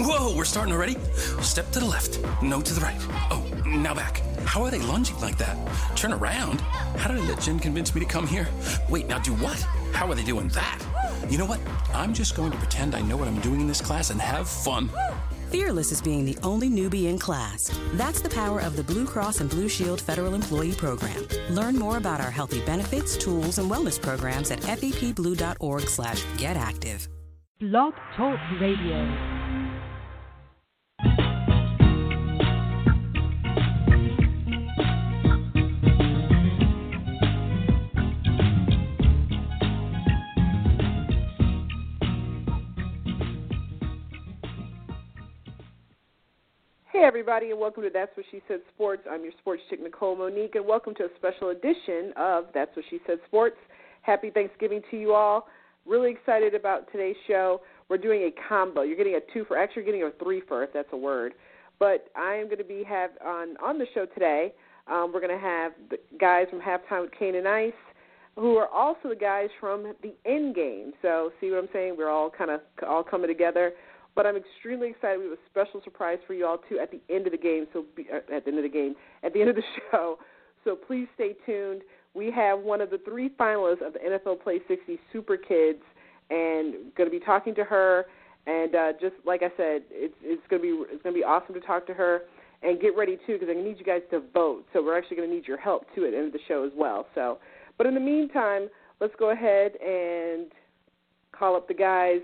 Whoa, 0.00 0.32
we're 0.36 0.44
starting 0.44 0.72
already? 0.72 0.96
Step 1.42 1.72
to 1.72 1.80
the 1.80 1.84
left, 1.84 2.20
no 2.40 2.60
to 2.60 2.72
the 2.72 2.80
right. 2.80 2.96
Oh, 3.32 3.44
now 3.66 3.94
back. 3.94 4.22
How 4.44 4.62
are 4.62 4.70
they 4.70 4.78
lunging 4.78 5.18
like 5.18 5.36
that? 5.38 5.56
Turn 5.96 6.12
around? 6.12 6.60
How 6.96 7.08
did 7.08 7.18
I 7.18 7.28
let 7.28 7.40
Jen 7.40 7.58
convince 7.58 7.92
me 7.92 8.00
to 8.00 8.06
come 8.06 8.24
here? 8.24 8.46
Wait, 8.88 9.08
now 9.08 9.18
do 9.18 9.34
what? 9.34 9.58
How 9.92 10.08
are 10.08 10.14
they 10.14 10.22
doing 10.22 10.48
that? 10.50 10.78
You 11.28 11.36
know 11.36 11.46
what? 11.46 11.58
I'm 11.92 12.14
just 12.14 12.36
going 12.36 12.52
to 12.52 12.56
pretend 12.58 12.94
I 12.94 13.02
know 13.02 13.16
what 13.16 13.26
I'm 13.26 13.40
doing 13.40 13.60
in 13.60 13.66
this 13.66 13.80
class 13.80 14.10
and 14.10 14.20
have 14.20 14.48
fun. 14.48 14.88
Fearless 15.50 15.90
is 15.90 16.00
being 16.00 16.24
the 16.24 16.38
only 16.44 16.68
newbie 16.70 17.06
in 17.06 17.18
class. 17.18 17.76
That's 17.94 18.20
the 18.20 18.28
power 18.28 18.60
of 18.60 18.76
the 18.76 18.84
Blue 18.84 19.04
Cross 19.04 19.40
and 19.40 19.50
Blue 19.50 19.68
Shield 19.68 20.00
Federal 20.00 20.34
Employee 20.34 20.74
Program. 20.74 21.26
Learn 21.50 21.76
more 21.76 21.96
about 21.96 22.20
our 22.20 22.30
healthy 22.30 22.60
benefits, 22.64 23.16
tools, 23.16 23.58
and 23.58 23.68
wellness 23.68 24.00
programs 24.00 24.52
at 24.52 24.60
fepblue.org 24.60 25.88
slash 25.88 26.24
get 26.36 26.56
active. 26.56 27.08
Blog 27.58 27.94
Talk 28.16 28.38
Radio. 28.60 29.37
Everybody, 47.08 47.52
and 47.52 47.58
welcome 47.58 47.84
to 47.84 47.88
That's 47.90 48.14
What 48.18 48.26
She 48.30 48.42
Said 48.46 48.60
Sports. 48.74 49.04
I'm 49.10 49.22
your 49.22 49.32
sports 49.38 49.62
chick, 49.70 49.82
Nicole 49.82 50.14
Monique, 50.14 50.56
and 50.56 50.66
welcome 50.66 50.94
to 50.96 51.04
a 51.04 51.08
special 51.16 51.48
edition 51.48 52.12
of 52.18 52.44
That's 52.52 52.76
What 52.76 52.84
She 52.90 53.00
Said 53.06 53.16
Sports. 53.26 53.56
Happy 54.02 54.28
Thanksgiving 54.28 54.82
to 54.90 54.98
you 54.98 55.14
all. 55.14 55.48
Really 55.86 56.10
excited 56.10 56.54
about 56.54 56.92
today's 56.92 57.16
show. 57.26 57.62
We're 57.88 57.96
doing 57.96 58.24
a 58.24 58.30
combo. 58.46 58.82
You're 58.82 58.98
getting 58.98 59.14
a 59.14 59.20
two 59.32 59.46
for, 59.46 59.56
actually, 59.56 59.84
getting 59.84 60.02
a 60.02 60.10
three 60.22 60.42
for, 60.46 60.62
if 60.62 60.70
that's 60.74 60.90
a 60.92 60.98
word. 60.98 61.32
But 61.78 62.08
I 62.14 62.34
am 62.34 62.44
going 62.44 62.58
to 62.58 62.64
be 62.64 62.84
have 62.84 63.12
on 63.24 63.56
on 63.56 63.78
the 63.78 63.86
show 63.94 64.04
today. 64.04 64.52
Um, 64.86 65.10
we're 65.10 65.22
going 65.22 65.34
to 65.34 65.42
have 65.42 65.72
the 65.88 65.96
guys 66.20 66.48
from 66.50 66.60
Halftime 66.60 67.00
with 67.00 67.12
Cane 67.18 67.36
and 67.36 67.48
Ice, 67.48 67.72
who 68.34 68.56
are 68.56 68.68
also 68.68 69.08
the 69.08 69.16
guys 69.16 69.48
from 69.58 69.94
the 70.02 70.12
End 70.26 70.54
Game. 70.54 70.92
So, 71.00 71.30
see 71.40 71.48
what 71.48 71.58
I'm 71.58 71.70
saying? 71.72 71.94
We're 71.96 72.10
all 72.10 72.28
kind 72.28 72.50
of 72.50 72.60
all 72.86 73.02
coming 73.02 73.28
together. 73.28 73.72
But 74.18 74.26
I'm 74.26 74.34
extremely 74.34 74.88
excited. 74.88 75.18
We 75.20 75.26
have 75.26 75.34
a 75.34 75.48
special 75.48 75.80
surprise 75.84 76.18
for 76.26 76.34
you 76.34 76.44
all 76.44 76.58
too 76.68 76.80
at 76.80 76.90
the 76.90 77.00
end 77.08 77.26
of 77.26 77.30
the 77.30 77.38
game. 77.38 77.68
So 77.72 77.84
be, 77.94 78.04
uh, 78.12 78.16
at 78.34 78.44
the 78.44 78.50
end 78.50 78.58
of 78.58 78.64
the 78.64 78.68
game, 78.68 78.96
at 79.22 79.32
the 79.32 79.40
end 79.40 79.48
of 79.48 79.54
the 79.54 79.62
show. 79.92 80.18
So 80.64 80.74
please 80.74 81.06
stay 81.14 81.36
tuned. 81.46 81.82
We 82.14 82.28
have 82.32 82.58
one 82.58 82.80
of 82.80 82.90
the 82.90 82.98
three 83.04 83.28
finalists 83.38 83.86
of 83.86 83.92
the 83.92 84.00
NFL 84.00 84.42
Play 84.42 84.58
60 84.66 84.98
Super 85.12 85.36
Kids, 85.36 85.78
and 86.30 86.92
going 86.96 87.08
to 87.08 87.16
be 87.16 87.24
talking 87.24 87.54
to 87.54 87.62
her. 87.62 88.06
And 88.48 88.74
uh, 88.74 88.92
just 89.00 89.14
like 89.24 89.44
I 89.44 89.56
said, 89.56 89.82
it's 89.92 90.16
it's 90.20 90.42
going 90.50 90.62
to 90.62 90.66
be 90.66 90.92
it's 90.92 91.02
going 91.04 91.14
to 91.14 91.20
be 91.20 91.24
awesome 91.24 91.54
to 91.54 91.60
talk 91.60 91.86
to 91.86 91.94
her. 91.94 92.22
And 92.64 92.80
get 92.80 92.96
ready 92.96 93.18
too, 93.24 93.38
because 93.38 93.48
I 93.48 93.54
need 93.54 93.78
you 93.78 93.84
guys 93.84 94.02
to 94.10 94.20
vote. 94.34 94.64
So 94.72 94.82
we're 94.82 94.98
actually 94.98 95.18
going 95.18 95.28
to 95.28 95.34
need 95.36 95.46
your 95.46 95.60
help 95.60 95.86
too 95.94 96.06
at 96.06 96.10
the 96.10 96.16
end 96.16 96.26
of 96.26 96.32
the 96.32 96.40
show 96.48 96.64
as 96.64 96.72
well. 96.76 97.06
So, 97.14 97.38
but 97.76 97.86
in 97.86 97.94
the 97.94 98.00
meantime, 98.00 98.68
let's 98.98 99.14
go 99.16 99.30
ahead 99.30 99.76
and 99.76 100.50
call 101.30 101.54
up 101.54 101.68
the 101.68 101.74
guys. 101.74 102.20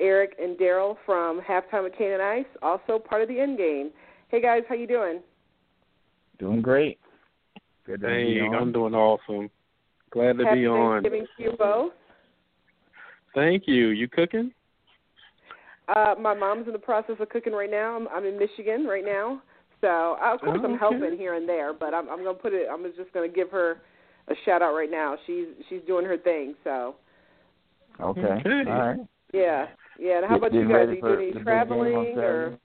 Eric 0.00 0.34
and 0.40 0.58
Darrell 0.58 0.98
from 1.06 1.40
Halftime 1.40 1.84
with 1.84 1.96
Cane 1.96 2.12
and 2.12 2.22
Ice, 2.22 2.44
also 2.62 2.98
part 2.98 3.22
of 3.22 3.28
the 3.28 3.38
End 3.38 3.58
Game. 3.58 3.90
Hey 4.28 4.40
guys, 4.40 4.62
how 4.68 4.74
you 4.74 4.86
doing? 4.86 5.20
Doing 6.38 6.62
great. 6.62 6.98
Good 7.86 8.00
to 8.00 8.08
hey, 8.08 8.34
be 8.34 8.40
on. 8.40 8.54
I'm 8.54 8.72
doing 8.72 8.94
awesome. 8.94 9.50
Glad 10.10 10.38
to 10.38 10.44
Happy 10.44 10.62
be 10.62 10.66
on. 10.66 11.02
Thanksgiving 11.02 11.26
to 11.36 11.42
you 11.42 11.52
both. 11.58 11.92
Thank 13.34 13.64
you. 13.66 13.88
You 13.88 14.08
cooking? 14.08 14.52
Uh, 15.88 16.14
my 16.18 16.34
mom's 16.34 16.66
in 16.66 16.72
the 16.72 16.78
process 16.78 17.16
of 17.20 17.28
cooking 17.28 17.52
right 17.52 17.70
now. 17.70 17.96
I'm, 17.96 18.08
I'm 18.08 18.24
in 18.24 18.38
Michigan 18.38 18.86
right 18.86 19.04
now, 19.04 19.42
so 19.80 20.16
uh, 20.22 20.34
of 20.34 20.40
course 20.40 20.60
Oh, 20.62 20.64
I'm 20.64 20.72
okay. 20.72 20.78
helping 20.78 21.18
here 21.18 21.34
and 21.34 21.48
there. 21.48 21.72
But 21.74 21.92
I'm, 21.92 22.08
I'm 22.08 22.24
gonna 22.24 22.34
put 22.34 22.52
it. 22.54 22.68
I'm 22.72 22.82
just 22.96 23.12
gonna 23.12 23.28
give 23.28 23.50
her 23.50 23.82
a 24.28 24.34
shout 24.44 24.62
out 24.62 24.74
right 24.74 24.90
now. 24.90 25.16
She's 25.26 25.46
she's 25.68 25.80
doing 25.86 26.06
her 26.06 26.16
thing. 26.16 26.54
So 26.64 26.94
Okay. 28.00 28.20
Okay. 28.20 28.70
All 28.70 28.78
right. 28.78 28.96
yeah, 29.32 29.66
yeah. 29.98 30.18
And 30.18 30.26
how 30.26 30.36
about 30.36 30.52
you 30.52 30.62
guys? 30.62 30.72
ready 30.72 30.92
Are 30.92 30.94
you 30.94 31.00
for 31.00 31.16
doing 31.16 31.20
any 31.20 31.32
the 31.32 31.38
big 31.38 31.44
game 31.44 31.48
on 31.48 31.66
traveling 31.66 32.18
or? 32.18 32.58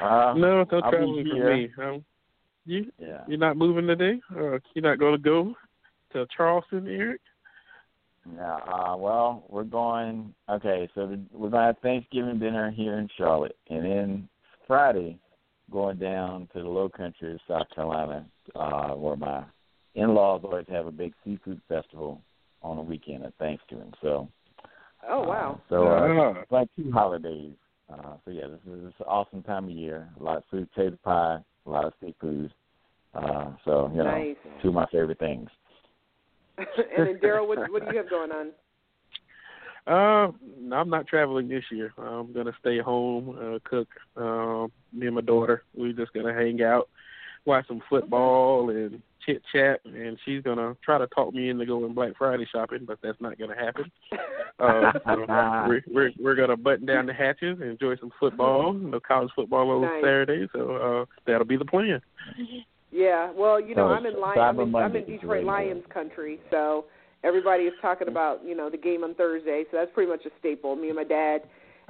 Uh, 0.00 0.34
no, 0.34 0.62
no 0.62 0.66
I'll 0.72 0.90
traveling 0.90 1.26
for 1.28 1.56
me. 1.56 1.70
Um, 1.82 2.04
you 2.66 2.92
Yeah. 2.98 3.22
you're 3.26 3.38
not 3.38 3.56
moving 3.56 3.86
today? 3.86 4.20
Uh, 4.30 4.58
you're 4.74 4.82
not 4.82 4.98
going 4.98 5.12
to 5.12 5.22
go 5.22 5.54
to 6.12 6.26
Charleston, 6.36 6.86
Eric? 6.88 7.20
Yeah. 8.34 8.56
Uh, 8.56 8.96
well, 8.96 9.44
we're 9.48 9.64
going. 9.64 10.34
Okay, 10.48 10.88
so 10.94 11.06
the, 11.06 11.20
we're 11.32 11.50
going 11.50 11.62
to 11.62 11.66
have 11.66 11.78
Thanksgiving 11.78 12.38
dinner 12.38 12.70
here 12.70 12.98
in 12.98 13.08
Charlotte, 13.16 13.56
and 13.70 13.84
then 13.84 14.28
Friday, 14.66 15.18
going 15.70 15.98
down 15.98 16.48
to 16.52 16.62
the 16.62 16.68
Low 16.68 16.88
Country 16.88 17.34
of 17.34 17.40
South 17.48 17.68
Carolina, 17.74 18.26
uh, 18.54 18.90
where 18.90 19.16
my 19.16 19.44
in-laws 19.94 20.42
always 20.44 20.66
have 20.68 20.86
a 20.86 20.92
big 20.92 21.14
seafood 21.24 21.60
festival 21.68 22.20
on 22.62 22.76
the 22.76 22.82
weekend 22.82 23.24
at 23.24 23.34
Thanksgiving. 23.38 23.92
So. 24.02 24.28
Oh 25.08 25.22
uh, 25.22 25.26
wow. 25.26 25.60
so 25.68 25.86
uh, 25.86 26.40
it's 26.40 26.50
like 26.50 26.68
two 26.74 26.90
holidays. 26.90 27.52
Uh, 27.92 28.14
so 28.24 28.30
yeah, 28.30 28.48
this 28.48 28.58
is, 28.66 28.82
this 28.82 28.88
is 28.88 28.94
an 29.00 29.06
awesome 29.06 29.42
time 29.42 29.64
of 29.64 29.70
year. 29.70 30.08
A 30.18 30.22
lot 30.22 30.38
of 30.38 30.42
sweet 30.50 30.72
potato 30.72 30.98
pie, 31.04 31.38
a 31.66 31.70
lot 31.70 31.84
of 31.84 31.92
seafood. 32.00 32.52
Uh, 33.14 33.52
so 33.64 33.90
you 33.92 33.98
know, 33.98 34.04
Nice. 34.04 34.36
two 34.62 34.68
of 34.68 34.74
my 34.74 34.86
favorite 34.86 35.18
things. 35.18 35.48
and 36.58 37.06
then 37.06 37.18
Darrell, 37.20 37.46
what 37.46 37.70
what 37.70 37.84
do 37.84 37.92
you 37.92 37.98
have 37.98 38.10
going 38.10 38.32
on? 38.32 38.48
Uh, 39.86 40.32
I'm 40.74 40.90
not 40.90 41.06
traveling 41.06 41.48
this 41.48 41.64
year. 41.70 41.92
I'm 41.96 42.32
gonna 42.32 42.52
stay 42.60 42.80
home, 42.80 43.38
uh, 43.40 43.58
cook. 43.68 43.88
Um, 44.16 44.72
me 44.92 45.06
and 45.06 45.14
my 45.14 45.20
daughter, 45.20 45.62
we're 45.76 45.92
just 45.92 46.12
gonna 46.12 46.34
hang 46.34 46.62
out, 46.62 46.88
watch 47.44 47.68
some 47.68 47.82
football 47.88 48.70
and 48.70 49.00
chit 49.26 49.42
chat. 49.52 49.80
And 49.84 50.18
she's 50.24 50.42
gonna 50.42 50.76
try 50.84 50.98
to 50.98 51.06
talk 51.08 51.34
me 51.34 51.50
into 51.50 51.66
going 51.66 51.92
Black 51.92 52.12
Friday 52.16 52.46
shopping, 52.50 52.84
but 52.86 52.98
that's 53.02 53.20
not 53.20 53.38
gonna 53.38 53.56
happen. 53.56 53.90
Uh, 54.58 54.90
we're, 55.68 55.82
we're 55.86 56.10
we're 56.18 56.34
gonna 56.34 56.56
button 56.56 56.86
down 56.86 57.04
the 57.04 57.12
hatches 57.12 57.58
and 57.60 57.68
enjoy 57.72 57.94
some 58.00 58.10
football. 58.18 58.72
You 58.72 58.88
know, 58.88 59.00
college 59.06 59.28
football 59.36 59.70
on 59.70 59.82
Nice. 59.82 60.00
Saturday, 60.00 60.48
so 60.54 60.70
uh, 60.76 61.04
that'll 61.26 61.46
be 61.46 61.58
the 61.58 61.66
plan. 61.66 62.00
Yeah, 62.90 63.30
well, 63.36 63.60
you 63.60 63.74
know, 63.74 63.88
So 63.88 63.92
I'm 63.92 64.06
in 64.06 64.12
it's 64.12 64.18
Lion, 64.18 64.38
I'm 64.38 64.60
in, 64.60 64.74
I'm 64.74 64.96
in 64.96 65.04
Detroit 65.04 65.22
right 65.28 65.44
now. 65.44 65.52
Lions 65.52 65.84
country, 65.92 66.40
so 66.50 66.86
everybody 67.22 67.64
is 67.64 67.74
talking 67.82 68.08
about 68.08 68.42
you 68.46 68.56
know 68.56 68.70
the 68.70 68.78
game 68.78 69.04
on 69.04 69.14
Thursday. 69.14 69.64
So 69.70 69.76
that's 69.76 69.90
pretty 69.92 70.10
much 70.10 70.24
a 70.24 70.30
staple. 70.38 70.74
Me 70.74 70.88
and 70.88 70.96
my 70.96 71.04
dad 71.04 71.42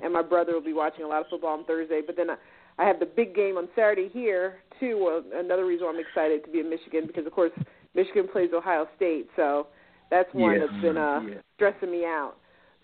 and 0.03 0.13
my 0.13 0.23
brother 0.23 0.53
will 0.53 0.65
be 0.65 0.73
watching 0.73 1.05
a 1.05 1.09
lot 1.09 1.21
of 1.21 1.29
football 1.29 1.59
on 1.59 1.65
Thursday. 1.65 2.01
But 2.05 2.17
then 2.17 2.31
I, 2.31 2.37
I 2.79 2.85
have 2.85 2.99
the 3.01 3.07
big 3.07 3.35
game 3.35 3.57
on 3.57 3.69
Saturday 3.75 4.09
here 4.13 4.57
too. 4.79 4.99
Well, 5.03 5.23
another 5.39 5.65
reason 5.65 5.87
I'm 5.89 5.99
excited 5.99 6.45
to 6.45 6.51
be 6.51 6.61
in 6.61 6.69
Michigan 6.71 7.07
because 7.07 7.27
of 7.27 7.33
course 7.33 7.53
Michigan 7.95 8.29
plays 8.31 8.51
Ohio 8.55 8.87
State, 8.97 9.29
so 9.37 9.69
that's 10.11 10.33
one 10.35 10.53
Yeah. 10.55 10.59
that's 10.67 10.83
been 10.83 10.97
uh 10.99 11.21
Yeah. 11.27 11.35
stressing 11.55 11.91
me 11.91 12.05
out. 12.05 12.35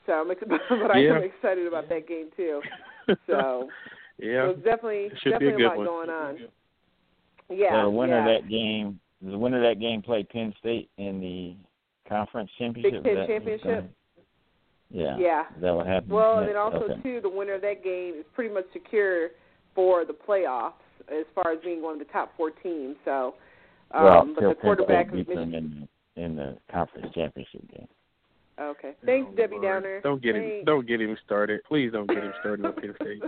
So 0.06 0.12
I'm 0.14 0.30
ex- 0.30 0.42
but 0.70 0.90
I 0.90 0.98
Yeah. 0.98 1.16
am 1.16 1.22
excited 1.22 1.66
about 1.66 1.88
that 1.90 2.08
game 2.08 2.28
too. 2.36 2.60
So, 3.26 3.68
yeah, 4.18 4.46
so 4.46 4.50
it's 4.50 4.62
definitely 4.64 5.04
It 5.06 5.18
should 5.22 5.32
a 5.32 5.38
definitely 5.38 5.62
good 5.62 5.68
lot 5.68 5.76
one. 5.78 5.86
going 5.86 6.10
on. 6.10 6.38
Yeah, 7.50 7.82
so 7.82 7.82
the 7.84 7.90
winner 7.90 8.14
yeah. 8.18 8.34
of 8.36 8.42
that 8.42 8.48
game, 8.48 8.98
the 9.20 9.36
winner 9.38 9.58
of 9.58 9.62
that 9.62 9.78
game 9.80 10.00
played 10.00 10.28
Penn 10.30 10.54
State 10.58 10.88
in 10.96 11.20
the 11.20 11.54
conference 12.08 12.50
championship. 12.58 13.02
Big 13.02 13.14
Ten 13.14 13.26
championship? 13.26 13.90
Yeah. 14.90 15.16
Yeah. 15.18 15.44
That 15.60 15.74
what 15.74 15.86
happened? 15.86 16.12
Well, 16.12 16.38
and 16.38 16.48
then 16.48 16.56
also 16.56 16.78
okay. 16.78 17.02
too, 17.02 17.20
the 17.20 17.28
winner 17.28 17.54
of 17.54 17.62
that 17.62 17.82
game 17.84 18.14
is 18.18 18.24
pretty 18.34 18.52
much 18.52 18.64
secure 18.72 19.30
for 19.74 20.04
the 20.04 20.12
playoffs 20.12 20.72
as 21.08 21.24
far 21.34 21.52
as 21.52 21.58
being 21.62 21.82
one 21.82 21.94
of 21.94 21.98
the 21.98 22.12
top 22.12 22.32
four 22.36 22.50
teams. 22.50 22.96
So, 23.04 23.34
um, 23.92 24.04
well, 24.04 24.24
but 24.34 24.40
the 24.40 24.54
Penn 24.54 24.60
quarterback 24.60 25.08
State 25.08 25.20
of 25.20 25.26
them 25.26 25.50
Michigan. 25.50 25.88
in 26.16 26.22
in 26.24 26.36
the 26.36 26.56
conference 26.70 27.08
championship 27.14 27.62
game. 27.70 27.88
Okay, 28.60 28.92
thanks, 29.06 29.34
Debbie 29.36 29.56
Downer. 29.62 30.00
Don't 30.02 30.22
get 30.22 30.36
him. 30.36 30.64
Don't 30.64 30.86
get 30.86 31.00
him 31.00 31.16
started. 31.24 31.60
Please 31.66 31.90
don't 31.92 32.06
get 32.06 32.18
him 32.22 32.32
started 32.40 32.66
with 32.66 32.76
Penn 32.76 32.94
State. 33.00 33.22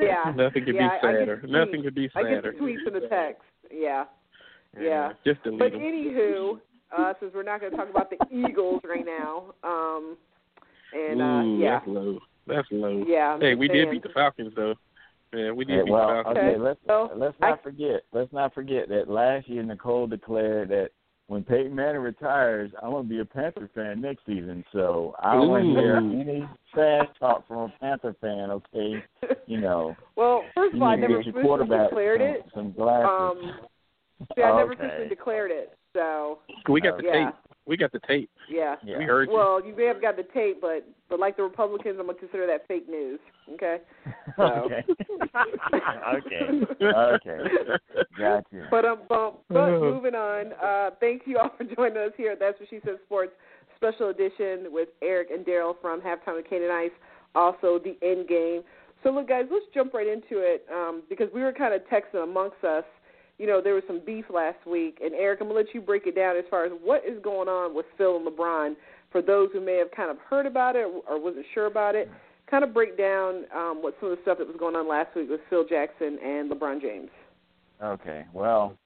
yeah. 0.00 0.32
Nothing 0.36 0.64
could 0.64 0.74
yeah, 0.74 0.88
be 1.00 1.06
I- 1.06 1.10
I 1.10 1.12
sadder. 1.12 1.42
Nothing 1.46 1.82
could 1.82 1.94
be 1.94 2.08
sadder. 2.12 2.28
I 2.28 2.34
get 2.34 2.42
the 2.44 2.50
tweets 2.64 2.86
and 2.86 2.94
the 2.96 3.08
text. 3.08 3.42
Yeah. 3.72 4.04
Yeah. 4.80 5.12
Just 5.24 5.42
delete 5.42 5.58
But 5.58 5.72
him. 5.74 5.80
anywho, 5.80 6.60
uh, 6.96 7.12
since 7.20 7.32
we're 7.34 7.42
not 7.42 7.60
going 7.60 7.72
to 7.72 7.76
talk 7.76 7.90
about 7.90 8.10
the 8.10 8.16
Eagles 8.34 8.80
right 8.84 9.04
now, 9.04 9.52
um, 9.64 10.16
and 10.92 11.20
uh, 11.20 11.24
Ooh, 11.24 11.58
yeah, 11.60 11.78
that's 11.78 11.88
low. 11.88 12.18
That's 12.50 12.68
low. 12.70 13.04
yeah. 13.06 13.32
I'm 13.34 13.40
Hey, 13.40 13.52
just 13.52 13.60
we 13.60 13.68
did 13.68 13.90
beat 13.90 14.02
the 14.02 14.08
Falcons 14.10 14.52
though. 14.56 14.74
Yeah, 15.32 15.52
we 15.52 15.64
did 15.64 15.76
Yeah, 15.76 15.82
beat 15.84 15.90
well, 15.92 16.08
the 16.08 16.14
Falcons. 16.24 16.36
okay, 16.38 16.48
Okay. 16.48 16.58
let's 16.58 16.80
So, 16.86 17.10
let's 17.14 17.36
I- 17.40 17.50
not 17.50 17.62
forget. 17.62 18.02
Let's 18.12 18.32
not 18.32 18.52
forget 18.54 18.88
that 18.88 19.08
last 19.08 19.48
year 19.48 19.62
Nicole 19.62 20.06
declared 20.06 20.68
that 20.70 20.90
when 21.28 21.44
Peyton 21.44 21.72
Manning 21.72 22.00
retires, 22.02 22.72
I'm 22.82 22.90
gonna 22.90 23.04
be 23.04 23.20
a 23.20 23.24
Panther 23.24 23.70
fan 23.72 24.00
next 24.00 24.26
season. 24.26 24.64
So 24.72 25.14
I 25.20 25.34
don't 25.34 25.48
want 25.48 25.62
to 25.64 25.70
hear 25.70 25.96
any 25.98 26.48
trash 26.74 27.06
talk 27.20 27.46
from 27.46 27.58
a 27.58 27.72
Panther 27.80 28.16
fan. 28.20 28.50
Okay, 28.50 29.04
you 29.46 29.60
know, 29.60 29.96
well, 30.16 30.44
first 30.56 30.74
you 30.74 30.78
of 30.80 30.82
all, 30.82 30.88
I 30.88 30.96
need 30.96 31.02
to 31.02 31.08
never 31.08 31.22
get 31.22 31.26
your 31.26 31.34
officially 31.34 31.46
quarterback 31.46 31.90
declared 31.90 32.20
some, 32.20 32.28
it. 32.28 32.46
some 32.52 32.72
glasses. 32.72 33.36
Um, 33.46 33.60
see, 34.34 34.42
I 34.42 34.56
never 34.56 34.72
Okay. 34.72 34.84
officially 34.86 35.08
declared 35.08 35.52
it. 35.52 35.78
So 35.92 36.40
We 36.68 36.80
got 36.80 36.96
the 36.96 37.04
yeah. 37.04 37.26
tape. 37.26 37.34
We 37.66 37.76
got 37.76 37.92
the 37.92 38.00
tape. 38.00 38.30
Yeah. 38.48 38.76
Yeah. 38.84 38.98
We 38.98 39.04
heard 39.04 39.28
you. 39.28 39.34
Well, 39.34 39.64
you 39.64 39.76
may 39.76 39.84
have 39.84 40.00
got 40.00 40.16
the 40.16 40.24
tape, 40.34 40.60
but 40.60 40.86
but 41.08 41.20
like 41.20 41.36
the 41.36 41.42
Republicans, 41.44 41.96
I'm 42.00 42.06
gonna 42.06 42.18
consider 42.18 42.46
that 42.46 42.66
fake 42.66 42.88
news. 42.88 43.20
Okay. 43.54 43.78
So. 44.36 44.44
okay. 44.44 44.84
okay. 46.14 46.46
Okay. 46.94 47.38
Gotcha. 48.18 48.68
But 48.70 48.84
um, 48.84 49.00
bump. 49.08 49.40
But 49.48 49.58
Oh. 49.70 49.92
moving 49.92 50.14
on. 50.14 50.52
Uh, 50.62 50.90
thank 51.00 51.22
you 51.26 51.38
all 51.38 51.50
for 51.56 51.64
joining 51.64 51.96
us 51.98 52.12
here. 52.16 52.36
That's 52.38 52.58
what 52.60 52.68
she 52.70 52.78
said. 52.84 52.98
Sports 53.06 53.32
special 53.76 54.08
edition 54.10 54.66
with 54.70 54.88
Eric 55.02 55.28
and 55.32 55.44
Darrell 55.44 55.76
from 55.80 56.00
halftime 56.00 56.36
with 56.36 56.48
Cane 56.48 56.62
and 56.62 56.72
Ice. 56.72 56.90
Also 57.34 57.78
the 57.82 57.96
end 58.02 58.28
game. 58.28 58.62
So 59.02 59.10
look, 59.10 59.28
guys, 59.28 59.44
let's 59.50 59.64
jump 59.74 59.94
right 59.94 60.06
into 60.06 60.38
it 60.40 60.66
um, 60.72 61.02
because 61.08 61.28
we 61.34 61.40
were 61.42 61.52
kind 61.52 61.72
of 61.74 61.80
texting 61.82 62.22
amongst 62.22 62.62
us. 62.64 62.84
You 63.40 63.46
know, 63.46 63.62
there 63.62 63.72
was 63.72 63.84
some 63.86 64.02
beef 64.04 64.26
last 64.28 64.66
week, 64.66 64.98
and 65.02 65.14
Eric, 65.14 65.40
I'm 65.40 65.46
gonna 65.46 65.58
let 65.58 65.72
you 65.72 65.80
break 65.80 66.06
it 66.06 66.14
down 66.14 66.36
as 66.36 66.44
far 66.50 66.66
as 66.66 66.72
what 66.84 67.02
is 67.08 67.18
going 67.22 67.48
on 67.48 67.74
with 67.74 67.86
Phil 67.96 68.16
and 68.18 68.26
LeBron. 68.26 68.76
For 69.10 69.22
those 69.22 69.48
who 69.54 69.62
may 69.62 69.78
have 69.78 69.90
kind 69.96 70.10
of 70.10 70.18
heard 70.18 70.44
about 70.44 70.76
it 70.76 70.86
or 71.08 71.18
wasn't 71.18 71.46
sure 71.54 71.64
about 71.64 71.94
it, 71.94 72.10
kind 72.50 72.64
of 72.64 72.74
break 72.74 72.98
down 72.98 73.46
um, 73.56 73.78
what 73.80 73.96
some 73.98 74.10
of 74.10 74.18
the 74.18 74.22
stuff 74.24 74.36
that 74.36 74.46
was 74.46 74.56
going 74.58 74.76
on 74.76 74.86
last 74.86 75.16
week 75.16 75.30
with 75.30 75.40
Phil 75.48 75.64
Jackson 75.66 76.18
and 76.22 76.50
LeBron 76.50 76.82
James. 76.82 77.08
Okay. 77.82 78.26
Well, 78.34 78.76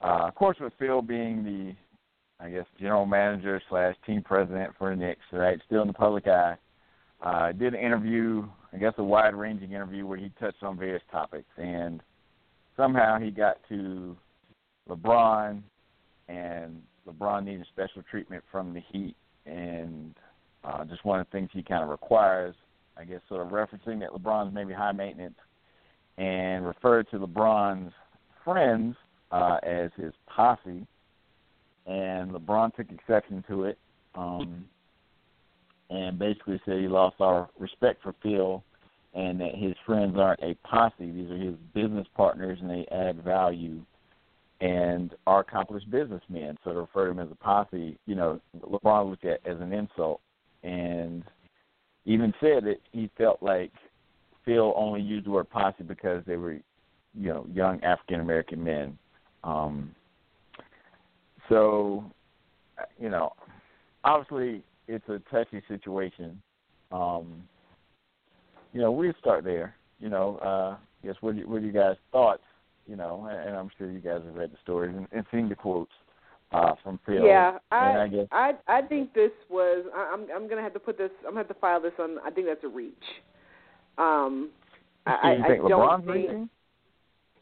uh, 0.00 0.28
of 0.28 0.36
course, 0.36 0.58
with 0.60 0.72
Phil 0.78 1.02
being 1.02 1.42
the, 1.42 1.74
I 2.44 2.48
guess, 2.48 2.66
general 2.78 3.06
manager 3.06 3.60
slash 3.68 3.96
team 4.06 4.22
president 4.22 4.70
for 4.78 4.90
the 4.90 4.96
Knicks, 4.96 5.20
right, 5.32 5.58
still 5.66 5.82
in 5.82 5.88
the 5.88 5.94
public 5.94 6.28
eye, 6.28 6.54
uh, 7.22 7.50
did 7.50 7.74
an 7.74 7.80
interview, 7.80 8.48
I 8.72 8.76
guess, 8.76 8.94
a 8.98 9.04
wide-ranging 9.04 9.72
interview 9.72 10.06
where 10.06 10.16
he 10.16 10.30
touched 10.38 10.62
on 10.62 10.78
various 10.78 11.02
topics, 11.10 11.50
and 11.56 12.00
somehow 12.80 13.18
he 13.18 13.30
got 13.30 13.58
to 13.68 14.16
LeBron, 14.88 15.60
and 16.28 16.82
LeBron 17.06 17.44
needed 17.44 17.66
special 17.72 18.02
treatment 18.10 18.42
from 18.50 18.72
the 18.72 18.80
Heat, 18.90 19.14
and 19.44 20.14
uh, 20.64 20.84
just 20.86 21.04
one 21.04 21.20
of 21.20 21.26
the 21.26 21.38
things 21.38 21.50
he 21.52 21.62
kind 21.62 21.82
of 21.82 21.90
requires, 21.90 22.54
I 22.96 23.04
guess, 23.04 23.20
sort 23.28 23.42
of 23.46 23.52
referencing 23.52 24.00
that 24.00 24.10
LeBron's 24.10 24.54
maybe 24.54 24.72
high 24.72 24.92
maintenance, 24.92 25.36
and 26.16 26.66
referred 26.66 27.10
to 27.10 27.18
LeBron's 27.18 27.92
friends 28.44 28.96
uh, 29.30 29.58
as 29.62 29.90
his 29.96 30.12
posse, 30.26 30.86
and 31.86 32.30
LeBron 32.30 32.74
took 32.74 32.90
exception 32.90 33.44
to 33.48 33.64
it, 33.64 33.78
um, 34.14 34.64
and 35.90 36.18
basically 36.18 36.58
said 36.64 36.78
he 36.78 36.88
lost 36.88 37.16
our 37.20 37.50
respect 37.58 38.02
for 38.02 38.14
Phil, 38.22 38.64
and 39.14 39.40
that 39.40 39.54
his 39.54 39.74
friends 39.84 40.16
aren't 40.18 40.42
a 40.42 40.54
posse; 40.66 41.10
these 41.10 41.30
are 41.30 41.36
his 41.36 41.54
business 41.74 42.06
partners, 42.16 42.58
and 42.60 42.70
they 42.70 42.86
add 42.92 43.22
value, 43.22 43.80
and 44.60 45.14
are 45.26 45.40
accomplished 45.40 45.90
businessmen. 45.90 46.56
So 46.64 46.72
to 46.72 46.80
refer 46.80 47.06
to 47.06 47.10
him 47.12 47.18
as 47.18 47.30
a 47.30 47.36
posse, 47.36 47.98
you 48.06 48.14
know, 48.14 48.40
LeBron 48.60 49.10
looked 49.10 49.24
at 49.24 49.44
as 49.46 49.60
an 49.60 49.72
insult, 49.72 50.20
and 50.62 51.24
even 52.04 52.32
said 52.40 52.64
that 52.64 52.80
he 52.92 53.10
felt 53.18 53.42
like 53.42 53.72
Phil 54.44 54.72
only 54.76 55.00
used 55.00 55.26
the 55.26 55.30
word 55.30 55.50
posse 55.50 55.82
because 55.82 56.22
they 56.26 56.36
were 56.36 56.54
you 57.14 57.28
know 57.28 57.46
young 57.52 57.82
African 57.82 58.20
American 58.20 58.62
men. 58.62 58.98
Um, 59.42 59.94
so, 61.50 62.04
you 62.98 63.10
know, 63.10 63.32
obviously 64.04 64.62
it's 64.88 65.08
a 65.08 65.20
touchy 65.30 65.62
situation. 65.68 66.40
Um, 66.92 67.42
you 68.72 68.80
know, 68.80 68.92
we 68.92 69.12
start 69.18 69.44
there. 69.44 69.74
You 69.98 70.08
know, 70.08 70.38
uh, 70.42 70.76
I 71.02 71.06
guess 71.06 71.16
what 71.20 71.36
you- 71.36 71.48
what 71.48 71.56
are 71.56 71.66
you 71.66 71.72
guys' 71.72 71.96
thoughts? 72.12 72.42
You 72.86 72.96
know, 72.96 73.26
and, 73.30 73.48
and 73.48 73.56
I'm 73.56 73.70
sure 73.76 73.90
you 73.90 74.00
guys 74.00 74.22
have 74.24 74.34
read 74.34 74.52
the 74.52 74.56
stories 74.62 74.94
and, 74.96 75.06
and 75.12 75.24
seen 75.30 75.48
the 75.48 75.54
quotes 75.54 75.92
uh, 76.52 76.74
from 76.82 76.98
Phil. 77.06 77.24
Yeah, 77.24 77.58
and 77.70 77.98
I 77.98 78.02
I 78.02 78.08
guess 78.08 78.26
I 78.32 78.52
I 78.66 78.82
think 78.82 79.14
this 79.14 79.30
was 79.48 79.84
I, 79.94 80.10
I'm 80.12 80.26
I'm 80.34 80.48
gonna 80.48 80.62
have 80.62 80.72
to 80.74 80.80
put 80.80 80.98
this 80.98 81.10
I'm 81.20 81.30
gonna 81.34 81.40
have 81.40 81.48
to 81.48 81.54
file 81.54 81.80
this 81.80 81.92
on 81.98 82.18
I 82.24 82.30
think 82.30 82.46
that's 82.46 82.64
a 82.64 82.68
reach. 82.68 82.94
Um, 83.98 84.50
I, 85.06 85.34
you 85.34 85.44
I, 85.44 85.48
think 85.48 85.64
I 85.64 85.68
don't 85.68 86.04
think, 86.06 86.16
reaching? 86.16 86.50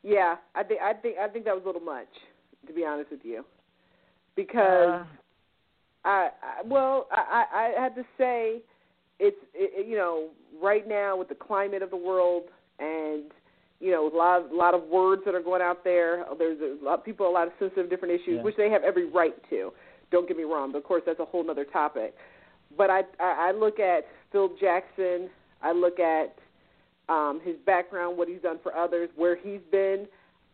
Yeah, 0.02 0.36
I 0.54 0.62
think 0.62 0.80
I 0.80 0.92
think 0.92 1.18
I 1.18 1.28
think 1.28 1.44
that 1.46 1.54
was 1.54 1.62
a 1.64 1.66
little 1.66 1.80
much 1.80 2.08
to 2.66 2.72
be 2.72 2.84
honest 2.84 3.10
with 3.10 3.20
you, 3.24 3.44
because 4.36 4.88
Uh, 4.88 5.04
I, 6.04 6.30
I 6.42 6.62
well 6.66 7.06
I 7.10 7.44
I 7.52 7.78
I 7.78 7.82
had 7.82 7.94
to 7.94 8.04
say 8.18 8.60
it's 9.18 9.36
it, 9.54 9.86
you 9.86 9.96
know 9.96 10.28
right 10.62 10.86
now 10.88 11.16
with 11.16 11.28
the 11.28 11.34
climate 11.34 11.82
of 11.82 11.90
the 11.90 11.96
world 11.96 12.44
and 12.78 13.24
you 13.80 13.90
know 13.90 14.08
a 14.08 14.14
lot 14.16 14.44
of, 14.44 14.50
a 14.50 14.54
lot 14.54 14.74
of 14.74 14.82
words 14.84 15.22
that 15.24 15.34
are 15.34 15.42
going 15.42 15.62
out 15.62 15.84
there 15.84 16.24
there's 16.38 16.58
a 16.60 16.84
lot 16.84 16.98
of 16.98 17.04
people 17.04 17.28
a 17.28 17.30
lot 17.30 17.46
of 17.46 17.52
sensitive 17.58 17.88
different 17.90 18.14
issues 18.14 18.36
Yeah. 18.36 18.42
which 18.42 18.56
they 18.56 18.70
have 18.70 18.82
every 18.82 19.08
right 19.08 19.34
to. 19.50 19.72
Don't 20.10 20.26
get 20.26 20.36
me 20.36 20.44
wrong 20.44 20.72
but 20.72 20.78
of 20.78 20.84
course 20.84 21.02
that's 21.06 21.20
a 21.20 21.24
whole 21.24 21.48
other 21.50 21.64
topic. 21.64 22.14
But 22.76 22.90
I, 22.90 23.02
I 23.20 23.48
I 23.48 23.52
look 23.52 23.78
at 23.80 24.06
Phil 24.32 24.50
Jackson 24.60 25.28
I 25.62 25.72
look 25.72 25.98
at 25.98 26.36
um 27.08 27.40
his 27.42 27.56
background 27.66 28.18
what 28.18 28.28
he's 28.28 28.42
done 28.42 28.58
for 28.62 28.74
others 28.76 29.08
where 29.16 29.36
he's 29.36 29.60
been. 29.70 30.06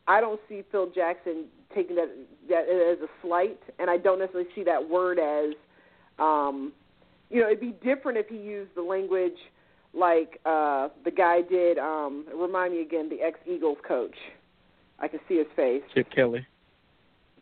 I 0.06 0.20
don't 0.20 0.40
see 0.49 0.62
Phil 0.70 0.90
Jackson 0.94 1.46
taking 1.75 1.96
that 1.96 2.10
that 2.49 2.64
as 2.69 2.99
a 3.02 3.08
slight, 3.22 3.58
and 3.78 3.88
I 3.90 3.96
don't 3.96 4.19
necessarily 4.19 4.49
see 4.55 4.62
that 4.64 4.87
word 4.88 5.19
as, 5.19 5.55
um, 6.19 6.72
you 7.34 7.40
know, 7.40 7.48
it'd 7.48 7.60
be 7.60 7.75
different 7.84 8.16
if 8.16 8.28
he 8.28 8.36
used 8.36 8.70
the 8.76 8.82
language 8.82 9.36
like 9.92 10.40
uh, 10.46 10.88
the 11.04 11.10
guy 11.10 11.42
did. 11.42 11.78
Um, 11.78 12.25
remind 12.34 12.72
me 12.72 12.82
again, 12.82 13.08
the 13.08 13.20
ex 13.20 13.38
Eagles 13.46 13.78
coach. 13.86 14.16
I 15.00 15.08
can 15.08 15.20
see 15.28 15.38
his 15.38 15.46
face. 15.56 15.82
Chip 15.92 16.06
Kelly. 16.14 16.46